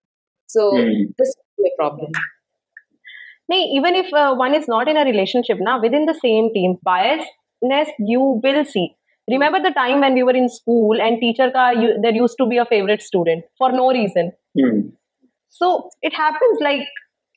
So 0.47 0.71
Hmm. 0.71 1.11
this 1.17 1.29
is 1.29 1.35
be 1.57 1.69
a 1.73 1.77
problem. 1.77 2.11
No, 3.49 3.55
even 3.55 3.95
if 3.95 4.13
uh, 4.13 4.35
one 4.35 4.53
is 4.53 4.67
not 4.67 4.87
in 4.89 4.97
a 4.97 5.05
relationship 5.05 5.57
now 5.59 5.79
within 5.81 6.05
the 6.05 6.13
same 6.21 6.53
team 6.53 6.77
biasness 6.85 7.91
you 7.99 8.41
will 8.43 8.65
see 8.65 8.95
remember 9.29 9.61
the 9.61 9.71
time 9.71 10.01
when 10.01 10.13
we 10.13 10.23
were 10.23 10.35
in 10.35 10.49
school 10.49 11.01
and 11.01 11.19
teacher 11.21 11.49
ka 11.51 11.69
you, 11.71 11.97
there 12.01 12.13
used 12.13 12.37
to 12.37 12.45
be 12.45 12.57
a 12.57 12.65
favorite 12.65 13.01
student 13.01 13.45
for 13.57 13.71
no 13.71 13.89
reason 13.91 14.31
hmm. 14.59 14.81
so 15.49 15.89
it 16.01 16.13
happens 16.13 16.59
like 16.61 16.81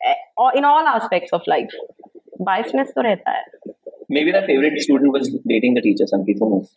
eh, 0.04 0.14
in 0.54 0.64
all 0.64 0.86
aspects 0.86 1.32
of 1.32 1.42
life 1.46 1.78
biasness 2.50 2.92
to 2.94 3.06
rehta 3.08 3.36
hai 3.36 3.44
maybe 4.16 4.32
the 4.36 4.42
favorite 4.50 4.78
student 4.86 5.12
was 5.18 5.28
dating 5.52 5.74
the 5.78 5.82
teacher 5.88 6.06
Sandeep 6.12 6.38
who 6.44 6.50
knows 6.52 6.70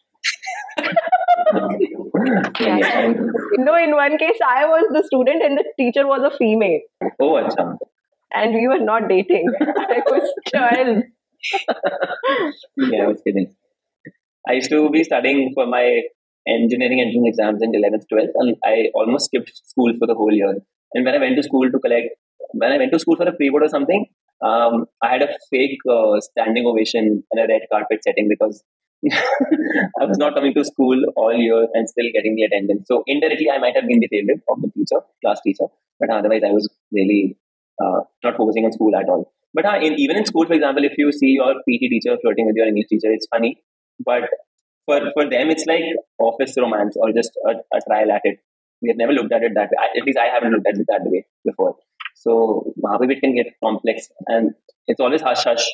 Yeah. 2.59 2.77
Yeah. 2.77 3.13
No, 3.67 3.75
in 3.75 3.91
one 3.95 4.17
case, 4.17 4.39
I 4.47 4.65
was 4.65 4.85
the 4.95 5.03
student 5.05 5.43
and 5.43 5.57
the 5.57 5.65
teacher 5.77 6.05
was 6.07 6.21
a 6.29 6.35
female, 6.37 6.79
Oh, 7.19 7.33
acha. 7.41 7.77
and 8.33 8.53
we 8.53 8.67
were 8.67 8.79
not 8.79 9.07
dating. 9.09 9.47
I 9.61 10.01
was 10.13 10.33
12. 10.53 11.03
Yeah, 12.77 13.03
I 13.03 13.07
was 13.07 13.21
kidding. 13.25 13.47
I 14.49 14.53
used 14.53 14.69
to 14.71 14.89
be 14.89 15.03
studying 15.03 15.51
for 15.53 15.65
my 15.67 16.01
engineering 16.47 16.99
entrance 17.01 17.27
exams 17.31 17.61
in 17.61 17.71
11th, 17.71 18.05
12th, 18.11 18.33
and 18.35 18.55
I 18.65 18.89
almost 18.95 19.25
skipped 19.25 19.51
school 19.73 19.93
for 19.99 20.07
the 20.07 20.15
whole 20.15 20.33
year. 20.33 20.55
And 20.93 21.05
when 21.05 21.15
I 21.15 21.19
went 21.19 21.37
to 21.37 21.43
school 21.43 21.69
to 21.71 21.79
collect, 21.79 22.09
when 22.51 22.71
I 22.71 22.77
went 22.77 22.91
to 22.93 22.99
school 22.99 23.15
for 23.15 23.27
a 23.27 23.31
pre-board 23.33 23.63
or 23.63 23.69
something, 23.69 24.05
um, 24.41 24.85
I 25.01 25.09
had 25.13 25.21
a 25.21 25.29
fake 25.49 25.79
uh, 25.89 26.19
standing 26.19 26.65
ovation 26.65 27.23
and 27.31 27.39
a 27.39 27.47
red 27.47 27.61
carpet 27.71 28.03
setting 28.03 28.27
because 28.29 28.63
I 29.11 30.05
was 30.05 30.17
not 30.17 30.33
coming 30.33 30.53
to 30.53 30.63
school 30.63 30.97
all 31.15 31.33
year 31.33 31.67
and 31.73 31.89
still 31.89 32.05
getting 32.13 32.35
the 32.35 32.43
attendance. 32.43 32.87
So 32.87 33.03
indirectly, 33.05 33.49
I 33.53 33.57
might 33.57 33.75
have 33.75 33.87
been 33.87 33.99
the 33.99 34.07
favorite 34.07 34.41
of 34.49 34.61
the 34.61 34.69
teacher, 34.71 35.01
class 35.23 35.41
teacher, 35.41 35.67
but 35.99 36.09
otherwise, 36.09 36.41
I 36.47 36.51
was 36.51 36.69
really 36.91 37.37
uh, 37.81 38.01
not 38.23 38.37
focusing 38.37 38.65
on 38.65 38.71
school 38.71 38.95
at 38.95 39.09
all. 39.09 39.31
But 39.53 39.65
uh, 39.65 39.79
in, 39.81 39.99
even 39.99 40.17
in 40.17 40.25
school, 40.25 40.45
for 40.45 40.53
example, 40.53 40.83
if 40.83 40.93
you 40.97 41.11
see 41.11 41.37
your 41.37 41.53
PT 41.67 41.91
teacher 41.91 42.17
flirting 42.21 42.47
with 42.47 42.55
your 42.55 42.67
English 42.67 42.87
teacher, 42.87 43.11
it's 43.11 43.27
funny. 43.27 43.61
But 44.03 44.23
for, 44.85 44.99
for 45.13 45.29
them, 45.29 45.49
it's 45.49 45.65
like 45.65 45.83
office 46.19 46.55
romance 46.57 46.95
or 46.97 47.11
just 47.11 47.31
a, 47.47 47.51
a 47.75 47.79
trial 47.87 48.11
at 48.11 48.21
it. 48.23 48.39
We 48.81 48.89
have 48.89 48.97
never 48.97 49.13
looked 49.13 49.31
at 49.31 49.43
it 49.43 49.53
that 49.55 49.69
way. 49.69 49.77
I, 49.79 49.97
at 49.97 50.05
least 50.05 50.17
I 50.17 50.33
haven't 50.33 50.51
looked 50.51 50.67
at 50.67 50.75
it 50.75 50.85
that 50.89 51.01
way 51.05 51.25
before. 51.45 51.75
So 52.13 52.73
maybe 52.99 53.15
it 53.15 53.21
can 53.21 53.35
get 53.35 53.47
complex 53.63 54.07
and 54.27 54.51
it's 54.87 54.99
always 54.99 55.21
hush 55.21 55.43
hush 55.43 55.65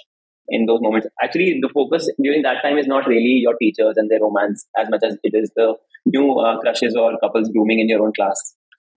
in 0.47 0.65
those 0.65 0.79
moments. 0.81 1.07
Actually, 1.21 1.59
the 1.61 1.69
focus 1.69 2.09
during 2.21 2.41
that 2.43 2.61
time 2.63 2.77
is 2.77 2.87
not 2.87 3.07
really 3.07 3.39
your 3.43 3.55
teachers 3.61 3.95
and 3.97 4.09
their 4.09 4.19
romance 4.19 4.65
as 4.77 4.89
much 4.89 5.01
as 5.03 5.17
it 5.23 5.33
is 5.33 5.51
the 5.55 5.75
new 6.05 6.39
uh, 6.39 6.59
crushes 6.59 6.95
or 6.95 7.17
couples 7.19 7.49
grooming 7.49 7.79
in 7.79 7.89
your 7.89 8.01
own 8.01 8.13
class. 8.13 8.55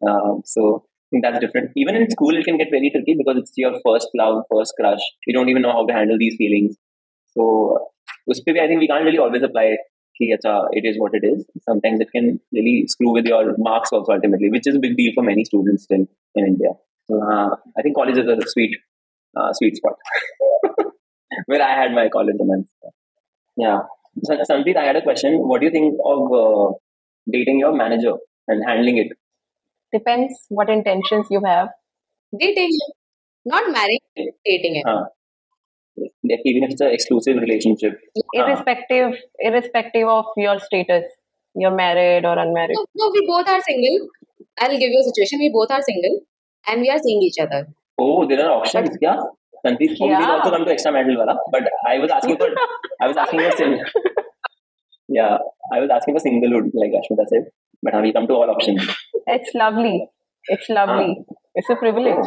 Um, 0.08 0.42
so 0.46 0.86
I 0.86 1.08
think 1.12 1.24
that's 1.24 1.40
different. 1.40 1.72
Even 1.76 1.96
in 1.96 2.10
school, 2.10 2.36
it 2.38 2.46
can 2.46 2.58
get 2.58 2.70
very 2.72 2.90
tricky 2.90 3.16
because 3.18 3.38
it's 3.38 3.52
your 3.56 3.74
first 3.86 4.08
love, 4.16 4.44
first 4.52 4.74
crush. 4.80 5.02
You 5.28 5.34
don't 5.34 5.50
even 5.50 5.62
know 5.62 5.74
how 5.74 5.86
to 5.86 5.94
handle 5.94 6.18
these 6.18 6.36
feelings. 6.38 6.78
So, 7.34 7.90
uspeh 8.30 8.60
I 8.60 8.68
think 8.68 8.80
we 8.80 8.88
can't 8.88 9.04
really 9.04 9.18
always 9.18 9.44
apply 9.44 9.78
ki, 10.18 10.34
acha, 10.36 10.68
it 10.72 10.86
is 10.86 10.98
what 11.00 11.14
it 11.14 11.24
is. 11.24 11.46
Sometimes 11.68 12.00
it 12.00 12.12
can 12.12 12.40
really 12.52 12.86
screw 12.88 13.12
with 13.12 13.26
your 13.26 13.56
marks 13.58 13.92
also 13.92 14.14
ultimately, 14.14 14.50
which 14.50 14.68
is 14.68 14.76
a 14.76 14.80
big 14.80 14.96
deal 14.96 15.12
for 15.14 15.24
many 15.24 15.44
students 15.46 15.84
still 15.84 16.06
in 16.36 16.48
India. 16.48 16.70
So 17.12 17.22
uh, 17.22 17.56
I 17.78 17.82
think 17.82 17.96
college 17.96 18.18
is 18.18 18.26
a 18.26 18.38
sweet, 18.48 18.78
uh, 19.36 19.52
sweet 19.54 19.76
spot 19.76 19.94
where 21.46 21.62
I 21.62 21.74
had 21.82 21.92
my 21.94 22.08
college 22.10 22.36
romance. 22.40 22.70
Yeah. 23.58 23.80
So, 24.24 24.38
Sunpreet, 24.50 24.78
I 24.78 24.86
had 24.86 24.96
a 24.96 25.02
question. 25.02 25.36
What 25.40 25.60
do 25.60 25.68
you 25.68 25.72
think 25.72 25.96
of 26.06 26.32
uh, 26.32 26.74
dating 27.30 27.60
your 27.60 27.76
manager 27.76 28.14
and 28.48 28.64
handling 28.66 28.98
it? 28.98 29.08
Depends 29.94 30.34
what 30.48 30.70
intentions 30.70 31.28
you 31.30 31.42
have. 31.46 31.70
Dating, 32.38 32.70
not 33.46 33.70
marrying, 33.72 34.00
dating 34.46 34.78
it. 34.78 34.86
Uh, 34.88 35.04
even 36.46 36.64
if 36.64 36.72
it's 36.72 36.82
an 36.82 36.92
exclusive 36.94 37.36
relationship. 37.42 38.00
Uh, 38.16 38.22
Irrespective, 38.34 39.16
irrespective 39.40 40.08
of 40.08 40.26
your 40.38 40.60
status, 40.60 41.04
you're 41.56 41.76
married 41.76 42.24
or 42.24 42.40
unmarried. 42.40 42.76
No, 42.76 42.86
no, 42.96 43.12
we 43.12 43.28
both 43.28 43.50
are 43.50 43.62
single. 43.62 44.08
I'll 44.60 44.72
give 44.72 44.90
you 44.90 45.00
a 45.00 45.04
situation. 45.04 45.40
We 45.40 45.52
both 45.54 45.72
are 45.72 45.82
single 45.82 46.22
and 46.68 46.82
we 46.82 46.90
are 46.90 47.00
seeing 47.00 47.22
each 47.22 47.40
other. 47.40 47.68
oh, 48.00 48.28
there 48.28 48.44
are 48.46 48.52
options. 48.60 48.98
Yeah. 49.02 49.18
Oh, 49.20 49.78
Yeah. 49.80 50.20
we'll 50.20 50.32
also 50.32 50.50
come 50.52 50.66
to 50.66 50.72
extra 50.72 50.92
medal 50.92 51.18
wala. 51.18 51.36
But 51.52 51.64
I 51.88 52.00
was 52.00 52.10
asking 52.12 52.38
for, 52.38 52.48
I 53.02 53.08
was 53.08 53.18
asking 53.18 53.40
for 53.42 53.52
single. 53.58 53.84
Yeah, 55.08 55.38
I 55.74 55.80
was 55.82 55.90
asking 55.94 56.16
for 56.18 56.22
singlehood, 56.26 56.72
like 56.74 56.92
Ashmita 56.98 57.26
said. 57.28 57.46
But 57.84 57.96
uh, 57.96 58.00
we 58.02 58.14
come 58.14 58.28
to 58.28 58.34
all 58.34 58.50
options. 58.50 58.88
It's 59.28 59.52
lovely. 59.54 60.08
It's 60.48 60.70
lovely. 60.70 61.26
It's 61.56 61.70
a 61.70 61.76
privilege. 61.76 62.26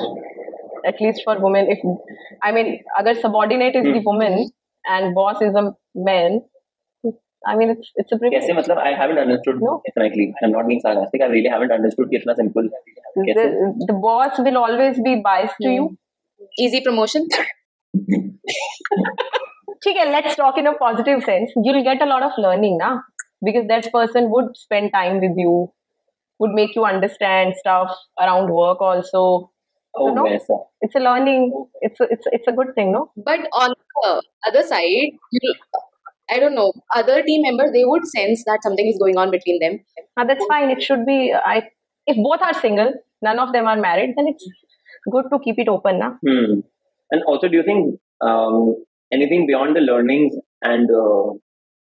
At 0.84 1.00
least 1.00 1.22
for 1.24 1.36
women. 1.40 1.66
If 1.70 1.78
I 2.42 2.52
mean, 2.52 2.80
other 2.98 3.14
subordinate 3.14 3.74
is 3.74 3.84
the 3.84 4.00
Hmm. 4.00 4.04
woman 4.04 4.50
and 4.86 5.14
boss 5.14 5.40
is 5.40 5.54
a 5.54 5.72
man. 5.94 6.42
I 7.47 7.55
mean, 7.55 7.69
it's 7.73 7.91
it's 8.03 8.11
a 8.11 8.17
privilege. 8.21 8.41
कैसे 8.41 8.53
मतलब 8.53 8.79
I 8.85 8.93
haven't 9.01 9.21
understood 9.23 9.61
No. 9.65 9.75
frankly. 9.97 10.25
I'm 10.43 10.51
not 10.55 10.67
being 10.71 10.81
sarcastic. 10.85 11.21
I 11.27 11.29
really 11.33 11.51
haven't 11.55 11.75
understood 11.77 12.09
कि 12.13 12.17
इतना 12.21 12.35
simple. 12.39 12.69
कैसे? 13.17 13.45
The, 13.53 13.85
the 13.91 13.97
boss 14.07 14.39
will 14.47 14.57
always 14.63 14.99
be 15.09 15.15
biased 15.29 15.61
to 15.61 15.69
you. 15.77 15.87
Easy 16.65 16.81
promotion. 16.89 17.27
Okay, 19.87 20.11
let's 20.11 20.35
talk 20.35 20.57
in 20.57 20.67
a 20.67 20.73
positive 20.73 21.23
sense. 21.23 21.51
You'll 21.55 21.83
get 21.83 22.01
a 22.01 22.05
lot 22.05 22.23
of 22.23 22.31
learning 22.37 22.77
now 22.77 23.01
because 23.43 23.67
that 23.67 23.91
person 23.93 24.29
would 24.29 24.49
spend 24.57 24.91
time 24.93 25.21
with 25.21 25.37
you, 25.37 25.71
would 26.39 26.51
make 26.51 26.75
you 26.75 26.83
understand 26.85 27.53
stuff 27.59 27.95
around 28.19 28.51
work 28.51 28.81
also. 28.81 29.23
Oh, 29.97 30.13
no. 30.13 30.23
वैसा. 30.23 30.57
It's 30.81 30.95
a 30.95 30.99
learning. 30.99 31.45
It's 31.81 31.99
a, 31.99 32.07
it's 32.15 32.27
it's 32.39 32.47
a 32.47 32.51
good 32.51 32.73
thing, 32.75 32.91
no? 32.91 33.11
But 33.29 33.47
on 33.61 33.73
the 34.01 34.21
other 34.49 34.63
side, 34.63 35.17
you, 35.31 35.53
I 36.30 36.38
don't 36.38 36.54
know, 36.54 36.72
other 36.94 37.22
team 37.22 37.42
members, 37.42 37.70
they 37.72 37.84
would 37.84 38.06
sense 38.06 38.44
that 38.44 38.60
something 38.62 38.86
is 38.86 38.98
going 38.98 39.18
on 39.18 39.30
between 39.30 39.58
them. 39.60 39.80
Uh, 40.16 40.24
that's 40.24 40.44
fine. 40.46 40.70
It 40.70 40.82
should 40.82 41.04
be. 41.04 41.34
I 41.34 41.68
if 42.06 42.16
both 42.16 42.40
are 42.42 42.54
single, 42.54 42.92
none 43.22 43.38
of 43.38 43.52
them 43.52 43.66
are 43.66 43.76
married, 43.76 44.14
then 44.16 44.26
it's 44.28 44.46
good 45.10 45.24
to 45.32 45.38
keep 45.38 45.58
it 45.58 45.68
open, 45.68 45.98
na? 45.98 46.10
Hmm. 46.26 46.60
And 47.10 47.22
also, 47.26 47.48
do 47.48 47.56
you 47.56 47.62
think 47.62 47.98
um, 48.20 48.76
anything 49.12 49.46
beyond 49.46 49.76
the 49.76 49.80
learnings 49.80 50.34
and 50.62 50.90
uh, 50.90 51.32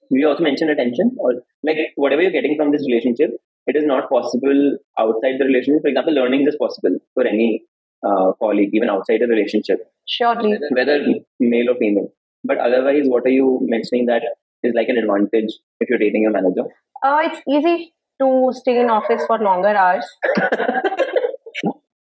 you 0.09 0.27
also 0.27 0.43
mentioned 0.43 0.71
attention 0.71 1.15
or 1.17 1.33
like 1.63 1.77
whatever 1.95 2.21
you're 2.21 2.31
getting 2.31 2.55
from 2.57 2.71
this 2.71 2.85
relationship, 2.87 3.31
it 3.67 3.75
is 3.75 3.85
not 3.85 4.09
possible 4.09 4.77
outside 4.97 5.35
the 5.39 5.45
relationship. 5.45 5.83
For 5.83 5.89
example, 5.89 6.13
learnings 6.13 6.47
is 6.47 6.55
possible 6.55 6.97
for 7.13 7.27
any 7.27 7.63
uh, 8.05 8.31
colleague, 8.39 8.69
even 8.73 8.89
outside 8.89 9.19
the 9.21 9.27
relationship, 9.27 9.79
Surely. 10.07 10.57
whether 10.71 11.05
male 11.39 11.69
or 11.69 11.75
female. 11.75 12.11
But 12.43 12.57
otherwise, 12.57 13.03
what 13.05 13.25
are 13.25 13.35
you 13.35 13.59
mentioning 13.63 14.05
that 14.07 14.23
is 14.63 14.73
like 14.75 14.87
an 14.89 14.97
advantage 14.97 15.53
if 15.79 15.89
you're 15.89 15.99
dating 15.99 16.23
your 16.23 16.31
manager? 16.31 16.63
Uh, 17.03 17.19
it's 17.23 17.41
easy 17.47 17.93
to 18.21 18.51
stay 18.53 18.79
in 18.79 18.89
office 18.89 19.23
for 19.25 19.39
longer 19.39 19.69
hours. 19.69 20.05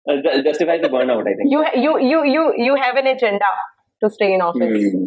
Ju- 0.07 0.43
justifies 0.43 0.81
the 0.81 0.87
burnout, 0.87 1.21
I 1.21 1.35
think. 1.35 1.51
You 1.51 1.65
you 1.75 1.99
you 1.99 2.23
you 2.25 2.53
you 2.57 2.75
have 2.75 2.95
an 2.95 3.07
agenda 3.07 3.45
to 4.03 4.09
stay 4.09 4.33
in 4.33 4.41
office. 4.41 4.93
Hmm. 4.93 5.05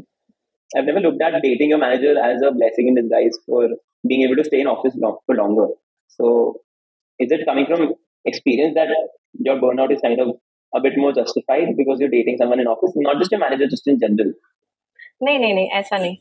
I've 0.76 0.84
never 0.84 1.00
looked 1.00 1.22
at 1.22 1.42
dating 1.42 1.70
your 1.70 1.78
manager 1.78 2.18
as 2.22 2.42
a 2.42 2.52
blessing 2.52 2.88
in 2.88 2.94
disguise 2.94 3.37
for 3.46 3.68
being 4.06 4.22
able 4.22 4.37
to 4.37 4.44
stay 4.44 4.60
in 4.60 4.66
office 4.66 4.94
long, 4.96 5.18
for 5.26 5.34
longer. 5.34 5.68
So, 6.08 6.60
is 7.18 7.32
it 7.32 7.46
coming 7.46 7.66
from 7.66 7.94
experience 8.25 8.75
that 8.75 8.88
your 9.38 9.56
burnout 9.56 9.92
is 9.92 10.00
kind 10.00 10.20
of 10.20 10.37
a 10.75 10.80
bit 10.80 10.92
more 10.96 11.12
justified 11.12 11.76
because 11.76 11.99
you're 11.99 12.10
dating 12.10 12.37
someone 12.38 12.60
in 12.60 12.66
office, 12.66 12.92
not 12.96 13.18
just 13.18 13.32
your 13.32 13.40
manager, 13.40 13.66
just 13.68 13.87
in 13.88 13.99
general? 13.99 14.32
नहीं 15.24 15.39
नहीं 15.39 15.53
नहीं 15.53 15.69
ऐसा 15.79 15.98
नहीं 15.98 16.15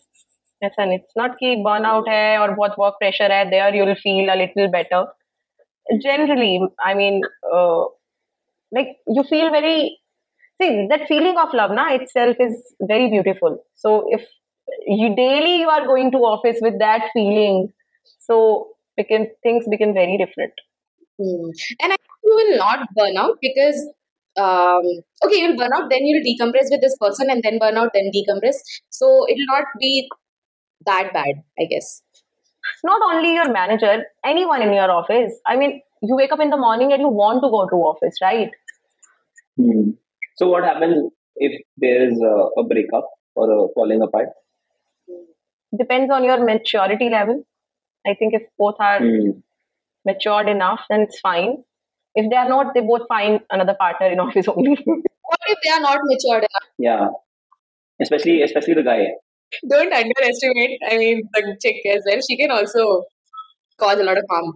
ऐसा 0.62 0.84
नहीं 0.84 0.98
it's 0.98 1.14
not 1.18 1.34
कि 1.40 1.54
burnout 1.64 2.08
है 2.08 2.38
और 2.38 2.54
बहुत 2.54 2.74
वर्क 2.78 2.94
प्रेशर 2.98 3.32
है 3.32 3.44
there 3.50 3.76
you 3.76 3.84
will 3.84 3.94
feel 4.06 4.28
a 4.28 4.34
little 4.44 4.68
better 4.78 5.12
generally 6.02 6.52
i 6.90 6.92
mean 6.98 7.16
uh, 7.56 7.82
like 8.76 8.92
you 9.16 9.24
feel 9.30 9.50
very 9.54 9.74
see 10.60 10.68
that 10.92 11.02
feeling 11.10 11.40
of 11.42 11.56
love 11.60 11.74
na 11.78 11.84
itself 11.96 12.40
is 12.44 12.54
very 12.92 13.08
beautiful 13.14 13.58
so 13.82 13.92
if 14.18 14.24
you 15.00 15.10
daily 15.18 15.52
you 15.62 15.72
are 15.74 15.84
going 15.90 16.10
to 16.14 16.22
office 16.30 16.62
with 16.68 16.78
that 16.84 17.04
feeling 17.16 17.58
so 18.28 18.38
became 19.02 19.26
things 19.48 19.68
become 19.74 19.92
very 20.00 20.16
different 20.24 20.64
Hmm. 21.18 21.50
And 21.80 21.92
I 21.92 21.96
think 21.96 22.24
you 22.24 22.34
will 22.34 22.56
not 22.58 22.88
burn 22.96 23.16
out 23.16 23.38
because, 23.40 23.76
um, 24.39 24.83
okay, 25.25 25.39
you'll 25.41 25.57
burn 25.57 25.73
out, 25.73 25.89
then 25.89 26.05
you'll 26.05 26.23
decompress 26.29 26.71
with 26.75 26.81
this 26.81 26.95
person, 26.99 27.29
and 27.29 27.43
then 27.43 27.59
burn 27.59 27.77
out, 27.77 27.91
then 27.93 28.11
decompress. 28.15 28.57
So 28.89 29.25
it'll 29.29 29.51
not 29.55 29.65
be 29.79 30.09
that 30.85 31.11
bad, 31.13 31.43
I 31.59 31.65
guess. 31.75 32.01
not 32.87 33.01
only 33.05 33.29
your 33.35 33.45
manager 33.53 33.93
anyone 34.29 34.61
in 34.65 34.71
your 34.77 34.87
office 34.95 35.33
i 35.51 35.55
mean 35.61 35.71
you 36.09 36.17
wake 36.19 36.33
up 36.35 36.41
in 36.45 36.51
the 36.53 36.59
morning 36.63 36.91
and 36.95 37.05
you 37.05 37.09
want 37.19 37.41
to 37.45 37.49
go 37.55 37.61
to 37.71 37.79
office 37.91 38.19
right 38.25 38.51
Hmm. 39.57 39.91
So, 40.37 40.47
what 40.49 40.63
happens 40.63 41.11
if 41.35 41.61
there's 41.77 42.19
a, 42.21 42.35
a 42.61 42.63
breakup 42.63 43.09
or 43.35 43.45
a 43.51 43.67
falling 43.75 44.01
apart? 44.01 44.29
depends 45.77 46.11
on 46.11 46.23
your 46.23 46.43
maturity 46.43 47.09
level. 47.09 47.43
I 48.07 48.13
think 48.15 48.33
if 48.33 48.43
both 48.57 48.75
are 48.79 48.99
Hmm. 48.99 49.31
matured 50.05 50.49
enough, 50.49 50.81
then 50.89 51.01
it's 51.01 51.19
fine. 51.19 51.63
If 52.15 52.29
they 52.29 52.35
are 52.35 52.49
not, 52.49 52.73
they 52.73 52.81
both 52.81 53.07
find 53.07 53.39
another 53.51 53.75
partner 53.79 54.07
in 54.07 54.19
office 54.19 54.47
only. 54.47 54.77
What 54.85 55.39
if 55.47 55.57
they 55.63 55.69
are 55.69 55.79
not 55.79 55.99
matured 56.03 56.43
enough? 56.43 56.69
Yeah, 56.77 57.07
especially 58.01 58.41
especially 58.41 58.73
the 58.73 58.83
guy. 58.83 59.07
Don't 59.67 59.93
underestimate, 59.93 60.79
I 60.89 60.97
mean, 60.97 61.21
the 61.33 61.57
chick 61.61 61.77
as 61.91 62.03
well. 62.05 62.19
She 62.27 62.37
can 62.37 62.51
also 62.51 63.03
cause 63.79 63.99
a 63.99 64.03
lot 64.03 64.17
of 64.17 64.23
harm. 64.29 64.53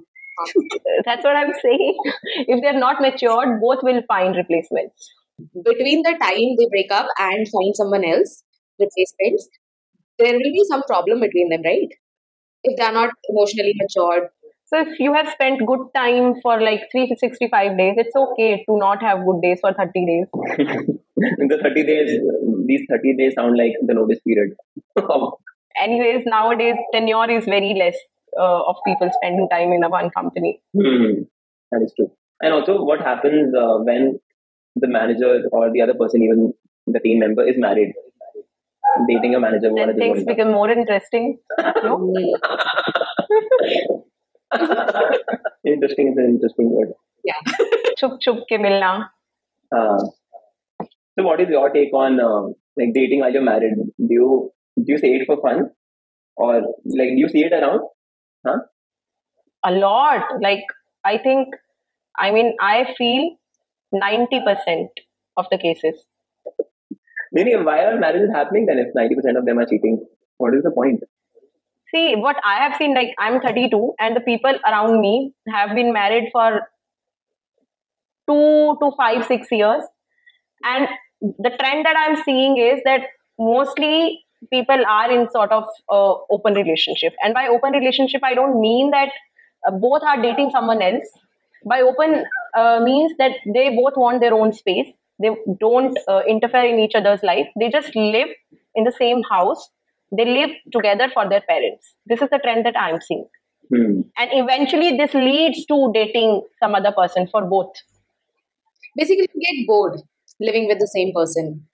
That's 1.05 1.23
what 1.23 1.35
I'm 1.35 1.53
saying. 1.61 1.97
If 2.47 2.61
they're 2.61 2.79
not 2.79 3.01
matured, 3.01 3.59
both 3.61 3.79
will 3.83 4.01
find 4.07 4.35
replacements. 4.35 5.11
Between 5.63 6.03
the 6.03 6.15
time 6.21 6.55
they 6.57 6.67
break 6.69 6.91
up 6.91 7.07
and 7.19 7.47
find 7.49 7.75
someone 7.75 8.03
else, 8.05 8.43
replacements, 8.79 9.49
there 10.19 10.33
will 10.33 10.39
be 10.39 10.63
some 10.69 10.83
problem 10.83 11.19
between 11.19 11.49
them, 11.49 11.61
right? 11.63 11.89
If 12.63 12.77
they 12.77 12.83
are 12.83 12.93
not 12.93 13.11
emotionally 13.29 13.73
matured. 13.75 14.29
So 14.73 14.79
if 14.79 14.99
you 14.99 15.13
have 15.13 15.29
spent 15.29 15.63
good 15.67 15.81
time 15.93 16.33
for 16.41 16.59
like 16.59 16.87
365 16.91 17.77
days, 17.77 17.93
it's 17.95 18.15
okay 18.15 18.65
to 18.67 18.77
not 18.77 19.03
have 19.03 19.19
good 19.23 19.39
days 19.43 19.59
for 19.61 19.71
30 19.71 20.05
days. 20.07 20.25
In 21.37 21.47
the 21.47 21.59
30 21.61 21.83
days, 21.85 22.09
these 22.65 22.81
30 22.89 23.15
days 23.15 23.33
sound 23.35 23.55
like 23.55 23.73
the 23.85 23.93
notice 23.93 24.17
period. 24.25 24.53
Anyways, 25.79 26.23
nowadays 26.25 26.75
tenure 26.91 27.29
is 27.29 27.45
very 27.45 27.75
less 27.77 27.95
uh, 28.39 28.63
of 28.63 28.77
people 28.83 29.11
spending 29.13 29.47
time 29.51 29.73
in 29.73 29.83
a 29.83 29.89
one 29.89 30.09
company. 30.09 30.59
Hmm, 30.75 31.21
that 31.71 31.83
is 31.83 31.93
true. 31.95 32.11
And 32.41 32.53
also, 32.53 32.83
what 32.83 32.99
happens 32.99 33.53
uh, 33.55 33.77
when 33.77 34.19
the 34.75 34.87
manager 34.87 35.43
or 35.51 35.71
the 35.71 35.81
other 35.81 35.93
person, 35.93 36.23
even 36.23 36.51
the 36.87 36.99
team 36.99 37.19
member, 37.19 37.47
is 37.47 37.57
married? 37.59 37.93
Dating 39.07 39.35
a 39.35 39.39
manager. 39.39 39.71
Then 39.75 39.95
things 39.97 40.23
become 40.23 40.51
more 40.51 40.69
interesting. 40.69 41.37
No? 41.83 42.11
Interesting 45.65 46.09
is 46.09 46.17
an 46.17 46.25
interesting 46.35 46.71
word. 46.71 46.93
Yeah. 47.23 47.39
chup 47.97 48.19
chup 48.21 48.43
ke 48.49 48.59
milna. 48.65 49.09
Uh, 49.75 49.99
so, 51.15 51.23
what 51.23 51.41
is 51.41 51.49
your 51.49 51.69
take 51.69 51.93
on 51.93 52.19
uh, 52.19 52.43
like 52.77 52.93
dating 52.93 53.19
while 53.21 53.31
you're 53.31 53.41
married? 53.41 53.75
Do 53.97 54.13
you 54.19 54.51
do 54.77 54.93
you 54.93 54.97
say 54.97 55.13
it 55.15 55.25
for 55.25 55.39
fun, 55.41 55.69
or 56.35 56.53
like 57.01 57.11
do 57.15 57.21
you 57.25 57.29
see 57.29 57.43
it 57.43 57.53
around? 57.53 57.81
Huh? 58.45 58.59
A 59.65 59.71
lot. 59.71 60.41
Like 60.41 60.65
I 61.05 61.17
think, 61.17 61.55
I 62.17 62.31
mean, 62.31 62.55
I 62.59 62.93
feel 62.97 63.37
90% 63.93 64.87
of 65.37 65.45
the 65.51 65.57
cases. 65.57 66.05
Meaning, 67.31 67.65
why 67.65 67.79
are 67.85 67.99
marriages 67.99 68.29
happening 68.31 68.67
then 68.67 68.77
if 68.77 68.93
ninety 68.93 69.15
percent 69.15 69.37
of 69.37 69.45
them 69.45 69.57
are 69.57 69.65
cheating? 69.65 70.05
What 70.37 70.53
is 70.53 70.63
the 70.63 70.71
point? 70.71 71.01
See, 71.93 72.15
what 72.15 72.37
I 72.43 72.55
have 72.57 72.75
seen, 72.77 72.95
like 72.95 73.13
I'm 73.19 73.39
32, 73.39 73.93
and 73.99 74.15
the 74.15 74.21
people 74.21 74.53
around 74.65 74.99
me 74.99 75.33
have 75.47 75.75
been 75.75 75.93
married 75.93 76.29
for 76.31 76.61
two 78.27 78.77
to 78.81 78.91
five, 78.97 79.25
six 79.25 79.47
years. 79.51 79.83
And 80.63 80.87
the 81.21 81.51
trend 81.59 81.85
that 81.85 81.95
I'm 81.97 82.21
seeing 82.23 82.57
is 82.57 82.81
that 82.85 83.01
mostly 83.37 84.23
people 84.51 84.83
are 84.87 85.11
in 85.11 85.29
sort 85.29 85.51
of 85.51 85.65
uh, 85.89 86.15
open 86.31 86.53
relationship. 86.53 87.13
And 87.23 87.33
by 87.33 87.47
open 87.47 87.73
relationship, 87.73 88.21
I 88.23 88.33
don't 88.33 88.59
mean 88.59 88.91
that 88.91 89.09
uh, 89.67 89.71
both 89.71 90.01
are 90.03 90.21
dating 90.21 90.49
someone 90.51 90.81
else. 90.81 91.05
By 91.65 91.81
open 91.81 92.25
uh, 92.57 92.81
means 92.83 93.13
that 93.19 93.33
they 93.53 93.75
both 93.75 93.93
want 93.95 94.19
their 94.19 94.33
own 94.33 94.51
space. 94.51 94.87
They 95.19 95.29
don't 95.59 95.97
uh, 96.07 96.21
interfere 96.27 96.65
in 96.65 96.79
each 96.79 96.95
other's 96.95 97.23
life. 97.23 97.47
They 97.57 97.69
just 97.69 97.95
live 97.95 98.29
in 98.75 98.83
the 98.83 98.91
same 98.91 99.21
house. 99.29 99.69
They 100.15 100.25
live 100.25 100.51
together 100.71 101.09
for 101.13 101.27
their 101.27 101.41
parents. 101.41 101.95
This 102.05 102.21
is 102.21 102.29
the 102.29 102.39
trend 102.39 102.65
that 102.65 102.77
I'm 102.77 102.99
seeing. 103.01 103.25
Hmm. 103.69 104.01
And 104.17 104.29
eventually, 104.33 104.97
this 104.97 105.13
leads 105.13 105.65
to 105.65 105.91
dating 105.93 106.43
some 106.59 106.75
other 106.75 106.91
person 106.91 107.27
for 107.27 107.43
both. 107.45 107.73
Basically, 108.95 109.27
you 109.33 109.41
get 109.41 109.67
bored 109.67 109.99
living 110.39 110.67
with 110.67 110.79
the 110.79 110.87
same 110.87 111.13
person. 111.13 111.65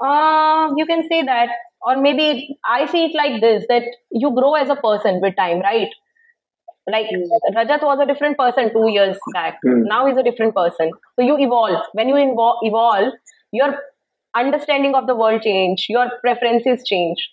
Uh, 0.00 0.70
you 0.76 0.86
can 0.86 1.08
say 1.08 1.22
that, 1.22 1.48
or 1.82 1.96
maybe 1.96 2.58
I 2.64 2.86
see 2.86 3.06
it 3.06 3.14
like 3.14 3.40
this: 3.40 3.64
that 3.68 3.82
you 4.10 4.32
grow 4.32 4.54
as 4.54 4.68
a 4.68 4.76
person 4.76 5.20
with 5.20 5.36
time, 5.36 5.60
right? 5.60 5.88
Like 6.90 7.06
Rajat 7.54 7.82
was 7.82 7.98
a 8.00 8.06
different 8.06 8.38
person 8.38 8.72
two 8.72 8.88
years 8.90 9.16
back. 9.34 9.58
Hmm. 9.62 9.82
Now 9.84 10.06
he's 10.06 10.16
a 10.16 10.22
different 10.22 10.54
person. 10.54 10.90
So 11.16 11.22
you 11.24 11.38
evolve. 11.38 11.84
When 11.92 12.08
you 12.08 12.14
invo- 12.14 12.58
evolve, 12.62 13.12
your 13.52 13.76
understanding 14.38 14.94
of 14.94 15.06
the 15.06 15.16
world 15.16 15.42
change. 15.42 15.86
Your 15.88 16.06
preferences 16.20 16.82
change. 16.86 17.28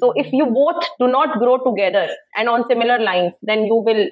So 0.00 0.12
if 0.16 0.32
you 0.32 0.46
both 0.46 0.82
do 0.98 1.06
not 1.06 1.38
grow 1.38 1.58
together 1.58 2.08
and 2.36 2.48
on 2.48 2.64
similar 2.68 2.98
lines, 2.98 3.32
then 3.42 3.64
you 3.66 3.76
will 3.76 4.08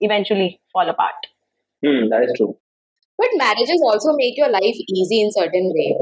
eventually 0.00 0.60
fall 0.72 0.88
apart. 0.88 1.26
Hmm, 1.84 2.08
that 2.10 2.24
is 2.24 2.32
true. 2.36 2.56
But 3.18 3.28
marriages 3.36 3.82
also 3.84 4.14
make 4.16 4.36
your 4.36 4.50
life 4.50 4.78
easy 4.88 5.22
in 5.22 5.32
certain 5.32 5.72
way. 5.74 5.96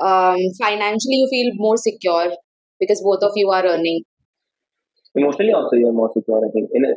Um, 0.00 0.38
financially, 0.58 1.16
you 1.16 1.28
feel 1.28 1.52
more 1.56 1.76
secure 1.76 2.32
because 2.78 3.02
both 3.02 3.22
of 3.22 3.32
you 3.34 3.50
are 3.50 3.66
earning. 3.66 4.04
Emotionally, 5.14 5.52
also, 5.52 5.76
you're 5.76 5.92
more 5.92 6.10
secure. 6.14 6.38
I 6.46 6.50
think 6.52 6.70
in 6.72 6.84
a 6.84 6.94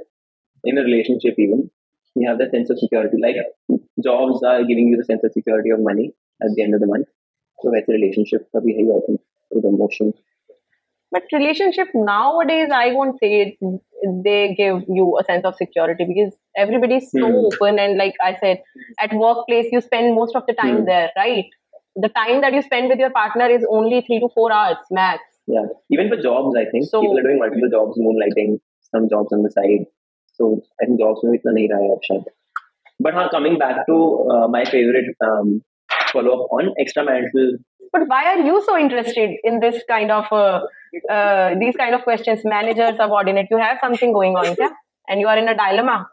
in 0.64 0.78
a 0.78 0.82
relationship, 0.82 1.34
even 1.38 1.72
you 2.16 2.30
have 2.30 2.38
the 2.38 2.50
sense 2.52 2.70
of 2.70 2.78
security. 2.78 3.18
Like 3.22 3.36
jobs 4.04 4.44
are 4.44 4.64
giving 4.64 4.90
you 4.90 4.98
the 4.98 5.06
sense 5.06 5.24
of 5.24 5.32
security 5.34 5.72
of 5.72 5.80
money 5.80 6.14
at 6.42 6.50
the 6.56 6.64
end 6.64 6.76
of 6.76 6.80
the 6.80 6.88
month. 6.88 7.08
So 7.63 7.71
that's 7.71 7.89
a 7.89 7.93
relationship. 7.93 8.47
का 8.53 8.61
भी 8.61 8.73
है 8.73 8.83
ही, 8.83 8.91
I 8.97 9.01
think 9.09 9.21
with 9.57 9.69
emotion. 9.73 10.13
But 11.15 11.23
relationship 11.33 11.93
nowadays, 11.95 12.71
I 12.71 12.93
won't 12.93 13.19
say 13.19 13.31
it, 13.43 13.77
they 14.25 14.55
give 14.55 14.83
you 14.89 15.19
a 15.21 15.25
sense 15.25 15.45
of 15.45 15.55
security 15.55 16.05
because 16.05 16.33
everybody 16.57 16.97
is 16.97 17.11
so 17.13 17.27
Hmm. 17.27 17.47
open 17.51 17.79
and 17.79 17.97
like 17.97 18.15
I 18.25 18.35
said, 18.41 18.63
at 19.01 19.15
workplace 19.15 19.71
you 19.73 19.81
spend 19.81 20.15
most 20.15 20.37
of 20.37 20.47
the 20.47 20.53
time 20.53 20.79
Hmm. 20.79 20.85
there, 20.85 21.11
right? 21.17 21.45
The 21.97 22.09
time 22.09 22.41
that 22.41 22.53
you 22.53 22.63
spend 22.63 22.89
with 22.89 22.99
your 22.99 23.11
partner 23.11 23.47
is 23.47 23.67
only 23.71 24.01
three 24.01 24.21
to 24.21 24.29
four 24.35 24.53
hours 24.53 24.77
max. 24.91 25.21
Yeah, 25.47 25.67
even 25.91 26.09
for 26.09 26.17
jobs, 26.17 26.57
I 26.57 26.65
think 26.65 26.85
So- 26.85 27.01
people 27.01 27.19
are 27.19 27.23
doing 27.23 27.39
multiple 27.39 27.71
jobs, 27.71 27.99
moonlighting, 27.99 28.59
some 28.95 29.09
jobs 29.09 29.33
on 29.33 29.43
the 29.43 29.51
side. 29.51 29.87
So 30.33 30.61
I 30.83 30.87
think 30.87 31.01
jobs 31.01 31.25
में 31.25 31.35
इतना 31.35 31.53
नहीं 31.53 31.69
रहा 31.69 31.79
है 31.79 31.93
अब 31.93 32.01
शायद. 32.05 32.25
But 33.05 33.15
हाँ, 33.15 33.31
coming 33.31 33.57
back 33.63 33.79
to 33.91 33.97
uh, 34.35 34.49
my 34.57 34.65
favorite 34.75 35.09
um, 35.31 35.61
follow 36.12 36.44
up 36.44 36.48
on 36.52 36.74
extramarital 36.84 37.58
But 37.92 38.08
why 38.08 38.24
are 38.32 38.40
you 38.40 38.62
so 38.66 38.78
interested 38.78 39.32
in 39.44 39.60
this 39.60 39.84
kind 39.88 40.12
of 40.12 40.26
uh, 40.32 40.62
uh, 41.10 41.56
these 41.60 41.76
kind 41.76 41.96
of 41.96 42.04
questions? 42.04 42.42
Manager, 42.44 42.94
subordinate, 42.96 43.48
you 43.52 43.58
have 43.58 43.78
something 43.82 44.14
going 44.14 44.36
on, 44.36 44.56
yeah? 44.60 44.70
And 45.08 45.20
you 45.20 45.28
are 45.28 45.38
in 45.38 45.48
a 45.48 45.56
dilemma. 45.56 46.08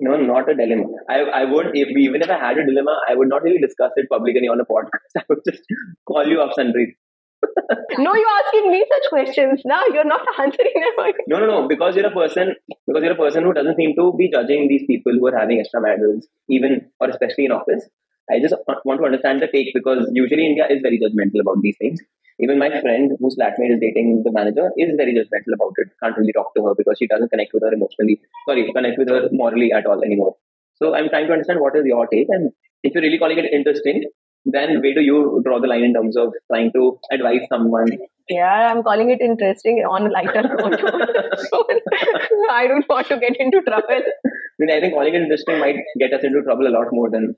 No, 0.00 0.16
not 0.16 0.48
a 0.50 0.54
dilemma. 0.54 0.86
I, 1.08 1.20
I 1.40 1.44
would, 1.44 1.70
if 1.74 1.88
even 1.96 2.22
if 2.22 2.30
I 2.30 2.38
had 2.38 2.58
a 2.58 2.66
dilemma, 2.66 2.98
I 3.08 3.14
would 3.14 3.28
not 3.28 3.42
really 3.42 3.58
discuss 3.58 3.90
it 3.96 4.08
publicly 4.08 4.48
on 4.48 4.60
a 4.60 4.64
podcast. 4.64 5.16
I 5.16 5.22
would 5.28 5.40
just 5.48 5.62
call 6.06 6.26
you 6.26 6.40
up, 6.40 6.52
Sandeep. 6.58 6.94
No, 7.98 8.14
you're 8.14 8.36
asking 8.44 8.70
me 8.70 8.84
such 8.90 9.08
questions. 9.10 9.62
Now 9.64 9.82
you're 9.92 10.04
not 10.04 10.22
answering 10.38 10.72
them. 10.74 11.12
No, 11.28 11.38
no, 11.38 11.46
no. 11.46 11.68
Because 11.68 11.96
you're 11.96 12.06
a 12.06 12.10
person, 12.10 12.54
because 12.86 13.02
you're 13.02 13.12
a 13.12 13.16
person 13.16 13.44
who 13.44 13.52
doesn't 13.52 13.76
seem 13.76 13.94
to 13.96 14.12
be 14.16 14.30
judging 14.30 14.68
these 14.68 14.84
people 14.86 15.12
who 15.12 15.26
are 15.28 15.38
having 15.38 15.62
extramaritals, 15.62 16.24
even 16.48 16.90
or 17.00 17.08
especially 17.10 17.46
in 17.46 17.52
office. 17.52 17.88
I 18.30 18.40
just 18.40 18.54
want 18.84 19.00
to 19.00 19.06
understand 19.06 19.40
the 19.40 19.48
take 19.48 19.72
because 19.74 20.08
usually 20.12 20.46
India 20.46 20.66
is 20.68 20.80
very 20.82 20.98
judgmental 20.98 21.40
about 21.40 21.62
these 21.62 21.76
things. 21.78 22.00
Even 22.38 22.58
my 22.58 22.68
friend 22.80 23.12
whose 23.18 23.36
flatmate 23.36 23.74
is 23.74 23.80
dating 23.80 24.22
the 24.24 24.32
manager 24.32 24.70
is 24.76 24.92
very 24.96 25.14
judgmental 25.14 25.54
about 25.54 25.72
it. 25.76 25.88
Can't 26.02 26.16
really 26.18 26.32
talk 26.32 26.54
to 26.54 26.64
her 26.66 26.74
because 26.76 26.96
she 26.98 27.06
doesn't 27.06 27.30
connect 27.30 27.54
with 27.54 27.62
her 27.62 27.72
emotionally. 27.72 28.20
Sorry, 28.48 28.70
connect 28.72 28.98
with 28.98 29.08
her 29.08 29.28
morally 29.32 29.72
at 29.72 29.86
all 29.86 30.02
anymore. 30.02 30.36
So 30.74 30.94
I'm 30.94 31.08
trying 31.08 31.28
to 31.28 31.32
understand 31.32 31.60
what 31.60 31.76
is 31.76 31.86
your 31.86 32.06
take, 32.08 32.28
and 32.28 32.52
if 32.82 32.92
you're 32.94 33.02
really 33.02 33.18
calling 33.18 33.38
it 33.38 33.46
interesting, 33.50 34.04
then 34.44 34.80
where 34.82 34.94
do 34.94 35.00
you 35.00 35.40
draw 35.44 35.58
the 35.60 35.66
line 35.66 35.84
in 35.84 35.94
terms 35.94 36.16
of 36.16 36.32
trying 36.52 36.72
to 36.72 36.98
advise 37.10 37.40
someone? 37.48 37.88
Yeah, 38.28 38.70
I'm 38.70 38.82
calling 38.82 39.10
it 39.10 39.20
interesting 39.20 39.78
on 39.88 40.06
a 40.06 40.10
lighter 40.10 40.42
note. 40.42 40.80
I 42.50 42.66
don't 42.66 42.88
want 42.88 43.06
to 43.08 43.18
get 43.18 43.36
into 43.38 43.62
trouble. 43.62 43.86
I 43.88 44.58
mean, 44.58 44.70
I 44.70 44.80
think 44.80 44.94
calling 44.94 45.14
it 45.14 45.22
interesting 45.22 45.58
might 45.58 45.76
get 45.98 46.12
us 46.12 46.24
into 46.24 46.42
trouble 46.42 46.66
a 46.66 46.74
lot 46.76 46.88
more 46.92 47.08
than 47.08 47.34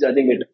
judging 0.00 0.32
it. 0.32 0.48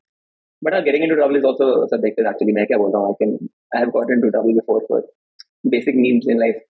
But 0.62 0.74
uh, 0.74 0.80
getting 0.80 1.02
into 1.02 1.16
trouble 1.16 1.36
is 1.36 1.44
also 1.44 1.86
subjective. 1.88 2.26
Actually, 2.26 2.54
मैं 2.54 2.66
क्या 2.66 2.78
बोल 2.78 2.92
रहा 2.92 3.02
हूँ? 3.02 3.14
I 3.14 3.24
can 3.24 3.48
I 3.74 3.80
have 3.80 3.92
got 3.92 4.10
into 4.10 4.30
trouble 4.30 4.54
before 4.54 4.80
for 4.88 5.02
basic 5.74 5.94
memes 6.04 6.26
in 6.26 6.38
life. 6.38 6.60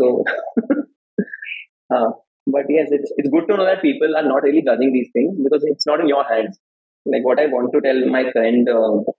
So, 0.00 0.24
uh, 1.94 2.10
but 2.46 2.64
yes, 2.68 2.88
it's 2.90 3.12
it's 3.16 3.28
good 3.28 3.46
to 3.48 3.56
know 3.56 3.66
that 3.66 3.82
people 3.82 4.16
are 4.16 4.26
not 4.28 4.42
really 4.42 4.62
judging 4.62 4.92
these 4.92 5.10
things 5.12 5.38
because 5.42 5.64
it's 5.64 5.86
not 5.86 6.00
in 6.00 6.08
your 6.08 6.24
hands. 6.24 6.58
Like 7.04 7.24
what 7.24 7.38
I 7.38 7.46
want 7.46 7.72
to 7.72 7.80
tell 7.80 8.04
my 8.06 8.30
friend 8.32 8.68
uh, 8.68 9.12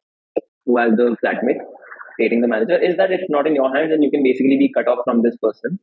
who 0.65 0.77
has 0.77 0.91
the 1.01 1.15
flatmate 1.23 1.61
dating 2.19 2.41
the 2.41 2.47
manager 2.47 2.77
is 2.77 2.97
that 2.97 3.11
it's 3.11 3.29
not 3.29 3.47
in 3.47 3.55
your 3.55 3.73
hands 3.73 3.91
and 3.93 4.03
you 4.03 4.11
can 4.11 4.23
basically 4.23 4.57
be 4.57 4.71
cut 4.73 4.87
off 4.87 4.99
from 5.05 5.21
this 5.21 5.37
person. 5.41 5.79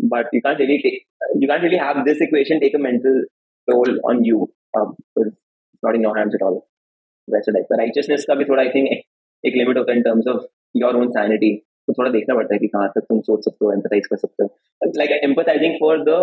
But 0.00 0.26
you 0.32 0.42
can't 0.42 0.58
really 0.58 0.80
take 0.82 1.06
you 1.38 1.48
can't 1.48 1.62
really 1.62 1.76
have 1.76 2.04
this 2.04 2.20
equation 2.20 2.60
take 2.60 2.74
a 2.74 2.78
mental 2.78 3.24
toll 3.70 3.98
on 4.10 4.24
you 4.24 4.52
um, 4.78 4.94
because 5.14 5.32
not 5.83 5.97
in 5.99 6.05
your 6.07 6.17
hands 6.19 6.37
at 6.39 6.45
all. 6.49 6.59
वैसे 7.27 7.51
type 7.51 7.65
का 7.69 7.77
righteousness 7.77 8.23
का 8.27 8.35
भी 8.35 8.45
थोड़ा 8.45 8.61
I 8.61 8.69
think 8.75 8.87
एक 9.43 9.55
limit 9.55 9.77
होता 9.77 9.91
है 9.91 9.97
in 9.97 10.03
terms 10.03 10.27
of 10.27 10.45
your 10.75 10.95
own 11.01 11.09
sanity 11.17 11.51
तो 11.87 11.93
थोड़ा 11.97 12.11
देखना 12.11 12.35
पड़ता 12.35 12.53
है 12.53 12.59
कि 12.59 12.67
कहाँ 12.67 12.87
तक 12.95 13.05
तुम 13.09 13.19
सोच 13.27 13.45
सकते 13.45 13.65
हो 13.65 13.71
एम्पथाइज 13.73 14.07
कर 14.13 14.17
सकते 14.23 14.43
हो 14.43 14.91
like 14.97 15.11
empathising 15.23 15.75
for 15.81 16.03
the 16.09 16.17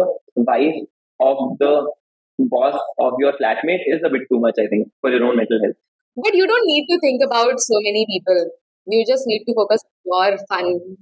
wife 0.49 0.83
of 1.29 1.45
the 1.62 1.71
boss 2.38 2.75
of 2.99 3.14
your 3.19 3.33
flatmate 3.33 3.85
is 3.87 4.03
a 4.05 4.11
bit 4.11 4.23
too 4.31 4.38
much, 4.38 4.57
I 4.59 4.66
think, 4.66 4.88
for 5.01 5.11
your 5.11 5.25
own 5.25 5.37
mental 5.37 5.59
health. 5.62 5.77
But 6.16 6.35
you 6.35 6.47
don't 6.47 6.66
need 6.66 6.87
to 6.88 6.99
think 7.01 7.23
about 7.25 7.61
so 7.61 7.81
many 7.81 8.07
people. 8.07 8.51
You 8.87 9.05
just 9.07 9.27
need 9.27 9.45
to 9.47 9.55
focus 9.55 9.83
on 10.12 10.27
your 10.29 10.38
fun. 10.49 10.97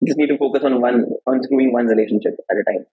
You 0.00 0.06
just 0.06 0.18
need 0.18 0.28
to 0.28 0.38
focus 0.38 0.62
on 0.64 0.80
one, 0.80 1.04
on 1.26 1.42
screwing 1.42 1.72
one 1.72 1.86
relationship 1.86 2.36
at 2.50 2.56
a 2.58 2.64
time. 2.64 2.86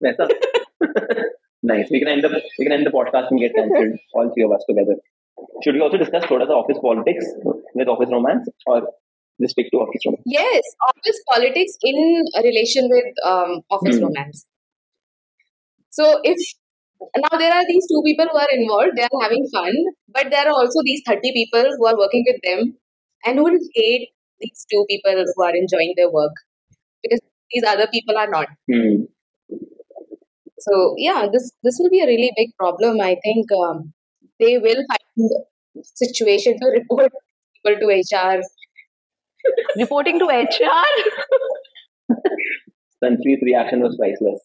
That's 0.00 1.36
nice. 1.72 1.88
We 1.90 2.00
can 2.00 2.08
end 2.08 2.24
the 2.24 2.30
we 2.58 2.64
can 2.64 2.72
end 2.72 2.86
the 2.86 2.90
podcast 2.90 3.30
and 3.30 3.40
get 3.40 3.54
cancelled, 3.54 3.98
all 4.14 4.30
three 4.34 4.44
of 4.44 4.52
us 4.52 4.64
together. 4.68 4.96
Should 5.62 5.74
we 5.74 5.80
also 5.80 5.98
discuss 5.98 6.24
of 6.24 6.48
the 6.52 6.58
office 6.62 6.78
politics 6.80 7.26
with 7.74 7.88
office 7.88 8.10
romance, 8.10 8.48
or 8.66 8.82
just 9.40 9.52
stick 9.52 9.66
to 9.72 9.78
office 9.78 10.02
romance? 10.06 10.22
Yes, 10.26 10.62
office 10.90 11.18
politics 11.32 11.72
in 11.82 12.24
relation 12.42 12.88
with 12.90 13.24
um, 13.24 13.60
office 13.70 13.98
Hmm. 13.98 14.04
romance. 14.06 14.46
So 15.90 16.20
if 16.24 16.38
now 17.16 17.38
there 17.38 17.52
are 17.52 17.66
these 17.66 17.86
two 17.88 18.02
people 18.04 18.26
who 18.30 18.38
are 18.38 18.52
involved, 18.52 18.96
they 18.96 19.02
are 19.02 19.22
having 19.22 19.46
fun, 19.52 19.74
but 20.08 20.30
there 20.30 20.46
are 20.46 20.52
also 20.52 20.80
these 20.84 21.02
30 21.06 21.32
people 21.32 21.64
who 21.76 21.86
are 21.86 21.96
working 21.98 22.24
with 22.26 22.40
them 22.44 22.76
and 23.24 23.38
who 23.38 23.44
will 23.44 23.58
hate 23.74 24.08
these 24.40 24.66
two 24.70 24.84
people 24.88 25.24
who 25.34 25.44
are 25.44 25.54
enjoying 25.56 25.94
their 25.96 26.10
work 26.10 26.32
because 27.02 27.20
these 27.50 27.64
other 27.64 27.86
people 27.92 28.16
are 28.16 28.30
not. 28.30 28.48
Hmm. 28.70 29.04
So 30.59 30.95
yeah, 30.97 31.27
this 31.31 31.51
this 31.63 31.77
will 31.79 31.89
be 31.89 32.01
a 32.01 32.07
really 32.07 32.31
big 32.35 32.49
problem. 32.57 33.01
I 33.01 33.15
think 33.23 33.51
um, 33.51 33.93
they 34.39 34.57
will 34.57 34.83
find 34.91 35.31
situation 35.83 36.57
to 36.59 36.67
report 36.67 37.11
people 37.55 37.79
to 37.81 37.87
HR. 37.95 38.41
Reporting 39.77 40.19
to 40.19 40.25
HR. 40.25 40.85
Sanjeev's 43.03 43.41
reaction 43.41 43.81
was 43.81 43.95
priceless. 43.99 44.39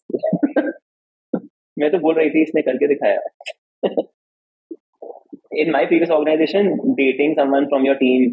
मैं 1.79 1.89
तो 1.91 1.97
बोल 2.03 2.15
रही 2.15 2.29
थी 2.35 2.41
इसने 2.43 2.61
करके 2.67 2.87
दिखाया 2.87 3.19
in 5.63 5.71
my 5.75 5.81
previous 5.89 6.09
organization 6.15 6.67
dating 6.99 7.35
someone 7.39 7.67
from 7.73 7.85
your 7.89 7.95
team 8.01 8.25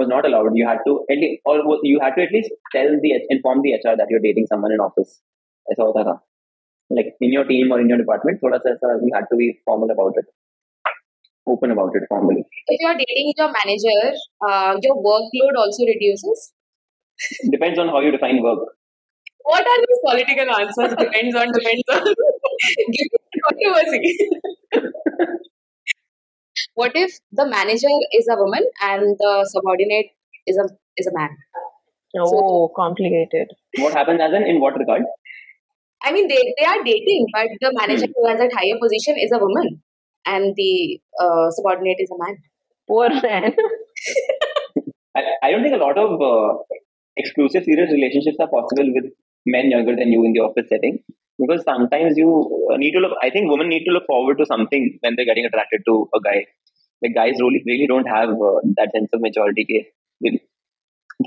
was 0.00 0.08
not 0.12 0.26
allowed 0.28 0.56
you 0.60 0.66
had 0.68 0.78
to 0.86 0.94
at 1.14 1.18
least, 1.24 1.40
or 1.44 1.56
was- 1.70 1.82
you 1.90 1.98
had 2.04 2.14
to 2.18 2.22
at 2.22 2.32
least 2.36 2.52
tell 2.74 2.94
the 3.04 3.10
inform 3.36 3.62
the 3.66 3.74
hr 3.78 3.94
that 4.00 4.14
you're 4.14 4.24
dating 4.28 4.46
someone 4.52 4.76
in 4.78 4.84
office 4.86 5.12
ऐसा 5.72 5.82
होता 5.82 6.04
था 6.10 6.14
like 6.89 7.15
in 7.21 7.31
your 7.31 7.45
team 7.45 7.71
or 7.71 7.79
in 7.79 7.89
your 7.89 7.97
department, 7.97 8.41
thoda 8.41 8.59
sa 8.63 8.71
aisa, 8.73 8.99
you 9.05 9.11
had 9.13 9.27
to 9.31 9.37
be 9.41 9.47
formal 9.65 9.91
about 9.95 10.13
it, 10.21 10.25
open 11.47 11.71
about 11.71 11.93
it 11.99 12.03
formally. 12.09 12.43
If 12.67 12.79
you're 12.81 12.97
dating 13.01 13.33
your 13.37 13.51
manager, 13.59 14.01
uh, 14.47 14.75
your 14.81 14.95
workload 15.09 15.55
also 15.63 15.85
reduces? 15.85 16.53
Depends 17.51 17.79
on 17.79 17.89
how 17.89 17.99
you 17.99 18.11
define 18.11 18.41
work. 18.41 18.59
What 19.43 19.65
are 19.65 19.79
these 19.85 20.01
political 20.05 20.49
answers? 20.55 20.95
depends 21.05 21.35
on, 21.35 21.51
depends 21.51 21.83
on. 21.91 22.03
Give 22.97 23.07
me 23.13 23.41
controversy. 23.47 24.17
what 26.75 26.91
if 26.95 27.19
the 27.31 27.47
manager 27.47 27.93
is 28.13 28.27
a 28.31 28.35
woman 28.35 28.65
and 28.81 29.17
the 29.19 29.47
subordinate 29.51 30.07
is 30.45 30.57
a 30.57 30.65
is 30.97 31.07
a 31.07 31.13
man? 31.17 31.29
Oh, 32.17 32.25
so, 32.25 32.73
complicated. 32.75 33.47
What 33.77 33.93
happens 33.93 34.19
as 34.21 34.33
in 34.33 34.43
in 34.43 34.59
what 34.59 34.77
regard? 34.77 35.03
I 36.03 36.11
mean, 36.11 36.27
they, 36.27 36.53
they 36.57 36.65
are 36.65 36.83
dating, 36.83 37.27
but 37.33 37.47
the 37.61 37.71
manager 37.73 38.07
who 38.15 38.27
has 38.27 38.39
a 38.39 38.49
higher 38.55 38.77
position 38.81 39.15
is 39.19 39.31
a 39.33 39.39
woman, 39.39 39.81
and 40.25 40.53
the 40.55 40.99
uh, 41.19 41.49
subordinate 41.51 41.97
is 41.99 42.09
a 42.11 42.23
man. 42.23 42.37
Poor 42.87 43.09
man. 43.09 43.53
I, 45.15 45.21
I 45.43 45.51
don't 45.51 45.63
think 45.63 45.75
a 45.75 45.83
lot 45.85 45.97
of 45.97 46.21
uh, 46.21 46.57
exclusive 47.17 47.63
serious 47.63 47.91
relationships 47.91 48.37
are 48.39 48.47
possible 48.47 48.91
with 48.93 49.11
men 49.45 49.69
younger 49.71 49.95
than 49.95 50.11
you 50.11 50.23
in 50.25 50.33
the 50.33 50.39
office 50.39 50.67
setting. 50.69 50.99
Because 51.37 51.63
sometimes 51.63 52.17
you 52.17 52.29
uh, 52.71 52.75
need 52.77 52.91
to 52.91 52.99
look 52.99 53.13
i 53.23 53.29
think 53.29 53.49
women 53.49 53.69
need 53.69 53.85
to 53.85 53.91
look 53.91 54.05
forward 54.07 54.37
to 54.39 54.45
something 54.45 54.99
when 55.01 55.15
they're 55.15 55.29
getting 55.29 55.45
attracted 55.45 55.81
to 55.85 56.09
a 56.13 56.19
guy. 56.19 56.45
Like 57.01 57.15
guys 57.15 57.35
really 57.39 57.63
really 57.65 57.87
don't 57.87 58.07
have 58.07 58.29
uh, 58.29 58.59
that 58.77 58.91
sense 58.95 59.09
of 59.13 59.21
maturity 59.21 59.63
ke 59.69 59.79
they 60.21 60.31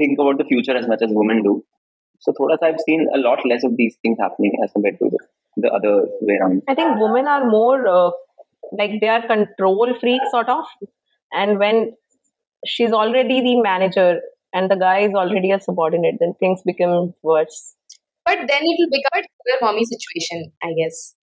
think 0.00 0.18
about 0.18 0.36
the 0.38 0.44
future 0.44 0.76
as 0.80 0.86
much 0.86 1.02
as 1.06 1.10
women 1.20 1.42
do 1.42 1.54
so 2.24 2.34
thoda 2.38 2.56
sa 2.60 2.68
i've 2.70 2.82
seen 2.88 3.06
a 3.18 3.20
lot 3.26 3.44
less 3.52 3.64
of 3.68 3.76
these 3.80 3.96
things 4.02 4.18
happening 4.24 4.58
as 4.64 4.74
compared 4.76 4.98
to 5.02 5.08
the, 5.14 5.20
the 5.64 5.70
other 5.78 5.94
way 6.28 6.36
around 6.40 6.62
I 6.72 6.74
think 6.80 7.00
women 7.04 7.30
are 7.36 7.44
more 7.54 7.78
uh, 7.94 8.10
like 8.80 8.92
they 9.00 9.08
are 9.14 9.22
control 9.30 9.90
freaks, 10.00 10.30
sort 10.34 10.48
of. 10.48 10.64
And 11.40 11.58
when 11.62 11.80
she's 12.74 12.92
already 12.98 13.40
the 13.46 13.60
manager 13.60 14.20
and 14.54 14.70
the 14.70 14.76
guy 14.76 15.00
is 15.08 15.14
already 15.22 15.50
a 15.50 15.60
subordinate, 15.60 16.16
then 16.20 16.32
things 16.40 16.62
become 16.64 17.12
worse. 17.22 17.58
But 18.24 18.38
then 18.52 18.62
it 18.70 18.76
will 18.78 18.92
become 18.98 19.18
a 19.18 19.22
sugar 19.22 19.58
mommy 19.66 19.84
situation, 19.84 20.52
I 20.62 20.72
guess. 20.78 21.14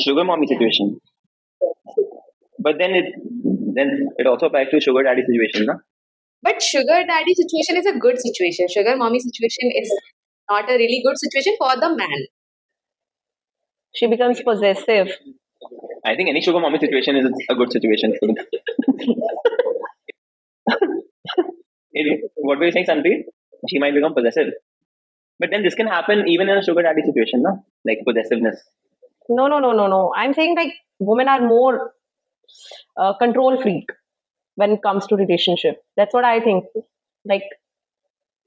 sugar 0.00 0.24
mommy 0.24 0.46
situation 0.46 1.00
but 2.58 2.76
then 2.78 2.92
it 3.00 3.14
then 3.76 4.08
it 4.18 4.26
also 4.26 4.46
applies 4.46 4.70
to 4.70 4.80
sugar 4.80 5.02
daddy 5.02 5.22
situation 5.28 5.66
na? 5.66 5.76
But 6.42 6.62
sugar 6.62 7.04
daddy 7.06 7.34
situation 7.34 7.76
is 7.76 7.86
a 7.86 7.98
good 7.98 8.18
situation. 8.20 8.68
Sugar 8.68 8.96
mommy 8.96 9.18
situation 9.20 9.72
is 9.74 9.90
not 10.50 10.70
a 10.70 10.74
really 10.74 11.02
good 11.04 11.18
situation 11.18 11.54
for 11.58 11.74
the 11.80 11.94
man. 11.96 12.26
She 13.94 14.06
becomes 14.06 14.42
possessive. 14.42 15.08
I 16.04 16.16
think 16.16 16.28
any 16.28 16.40
sugar 16.42 16.60
mommy 16.60 16.78
situation 16.78 17.16
is 17.16 17.26
a 17.50 17.54
good 17.54 17.72
situation 17.72 18.14
for 18.18 18.26
them. 18.28 18.36
It- 21.92 22.30
what 22.36 22.58
were 22.58 22.66
you 22.66 22.72
saying, 22.72 22.86
Sunpreet? 22.86 23.24
She 23.68 23.78
might 23.78 23.94
become 23.94 24.14
possessive. 24.14 24.52
But 25.38 25.50
then 25.50 25.62
this 25.62 25.74
can 25.74 25.86
happen 25.88 26.28
even 26.28 26.48
in 26.48 26.58
a 26.58 26.62
sugar 26.62 26.82
daddy 26.82 27.02
situation, 27.02 27.42
no? 27.42 27.64
Like 27.84 28.00
possessiveness. 28.06 28.62
No, 29.28 29.48
no, 29.48 29.58
no, 29.60 29.72
no, 29.72 29.86
no. 29.88 30.12
I'm 30.16 30.34
saying 30.34 30.56
like 30.56 30.74
women 31.00 31.28
are 31.28 31.40
more 31.46 31.94
uh, 32.96 33.12
control 33.14 33.60
freak 33.60 33.90
when 34.56 34.72
it 34.72 34.82
comes 34.82 35.06
to 35.08 35.16
relationship. 35.16 35.82
That's 35.96 36.14
what 36.14 36.24
I 36.24 36.40
think. 36.40 36.64
Like 37.24 37.44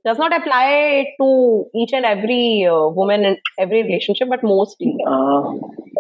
does 0.05 0.17
not 0.19 0.35
apply 0.35 1.05
to 1.19 1.65
each 1.75 1.91
and 1.93 2.05
every 2.05 2.65
uh, 2.65 2.87
woman 2.89 3.25
in 3.25 3.37
every 3.57 3.81
relationship, 3.83 4.29
but 4.29 4.43
mostly 4.43 4.95
Uh, 5.07 5.41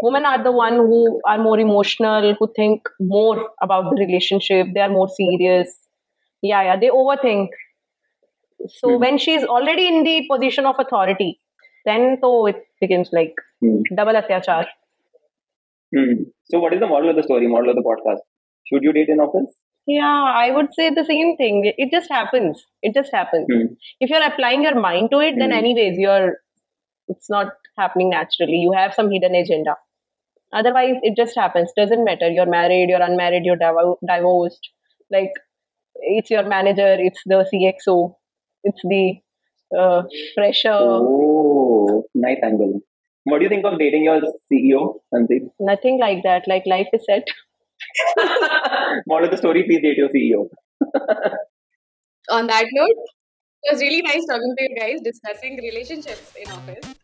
women 0.03 0.25
are 0.25 0.43
the 0.43 0.51
one 0.51 0.75
who 0.75 1.21
are 1.25 1.37
more 1.39 1.59
emotional, 1.59 2.35
who 2.39 2.47
think 2.55 2.87
more 2.99 3.49
about 3.61 3.89
the 3.89 3.97
relationship. 4.05 4.67
They 4.73 4.81
are 4.81 4.89
more 4.89 5.09
serious. 5.09 5.75
Yeah, 6.41 6.61
yeah. 6.63 6.77
They 6.79 6.89
overthink. 6.89 7.49
So 8.67 8.89
Hmm. 8.89 8.99
when 8.99 9.17
she's 9.17 9.43
already 9.43 9.87
in 9.87 10.03
the 10.03 10.27
position 10.29 10.65
of 10.65 10.75
authority, 10.79 11.39
then 11.85 12.17
so 12.21 12.45
it 12.47 12.63
becomes 12.81 13.09
like 13.11 13.33
hmm. 13.61 13.81
double 13.95 14.13
atyachar. 14.21 14.65
Hmm. 15.95 16.23
So 16.45 16.59
what 16.59 16.73
is 16.73 16.79
the 16.79 16.87
model 16.87 17.09
of 17.09 17.15
the 17.15 17.23
story, 17.23 17.47
model 17.47 17.69
of 17.71 17.75
the 17.75 17.81
podcast? 17.81 18.19
Should 18.65 18.83
you 18.83 18.93
date 18.93 19.09
in 19.09 19.19
office? 19.19 19.53
Yeah, 19.87 20.23
I 20.35 20.51
would 20.51 20.73
say 20.73 20.89
the 20.89 21.05
same 21.05 21.37
thing. 21.37 21.71
It- 21.77 21.91
just 21.91 22.09
happens. 22.09 22.65
It 22.81 22.93
just 22.95 23.11
happens. 23.13 23.47
Hmm. 23.51 23.65
If 23.99 24.09
you're 24.09 24.23
applying 24.27 24.63
your 24.63 24.79
mind 24.79 25.11
to 25.11 25.19
it, 25.19 25.35
then 25.37 25.51
Hmm. 25.51 25.57
anyways, 25.57 25.97
you're 25.97 26.37
it's 27.07 27.29
not 27.29 27.49
happening 27.77 28.09
naturally. 28.09 28.57
You 28.67 28.71
have 28.71 28.93
some 28.95 29.11
hidden 29.11 29.35
agenda. 29.35 29.75
Otherwise, 30.51 30.95
it 31.03 31.15
just 31.15 31.35
happens. 31.35 31.71
Doesn't 31.77 32.03
matter. 32.03 32.29
You're 32.29 32.47
married, 32.53 32.89
you're 32.89 33.01
unmarried, 33.09 33.45
you're 33.45 33.57
divo- 33.57 33.97
divorced. 34.07 34.69
Like 35.11 35.31
it's 36.17 36.31
your 36.31 36.43
manager, 36.43 36.95
it's 37.09 37.21
the 37.25 37.45
CXO, 37.51 38.15
it's 38.63 38.81
the 38.83 39.19
uh, 39.77 40.03
fresher. 40.33 40.73
Oh, 40.73 42.03
nice 42.15 42.39
angle. 42.43 42.79
What 43.25 43.39
do 43.39 43.43
you 43.45 43.49
think 43.49 43.65
of 43.65 43.77
dating 43.79 44.03
your 44.05 44.21
CEO, 44.51 44.99
Sandeep? 45.13 45.49
Nothing 45.59 45.99
like 45.99 46.23
that. 46.23 46.47
Like 46.47 46.65
life 46.65 46.87
is 46.93 47.05
set. 47.05 47.27
Model 49.07 49.25
of 49.25 49.31
the 49.31 49.37
story, 49.37 49.63
please 49.63 49.81
date 49.81 49.97
your 49.97 50.09
CEO. 50.09 50.49
On 52.29 52.47
that 52.47 52.65
note, 52.71 52.97
it 53.63 53.73
was 53.73 53.81
really 53.81 54.01
nice 54.01 54.25
talking 54.25 54.55
to 54.57 54.63
you 54.63 54.75
guys 54.79 55.01
discussing 55.01 55.57
relationships 55.57 56.33
in 56.35 56.51
office. 56.51 56.95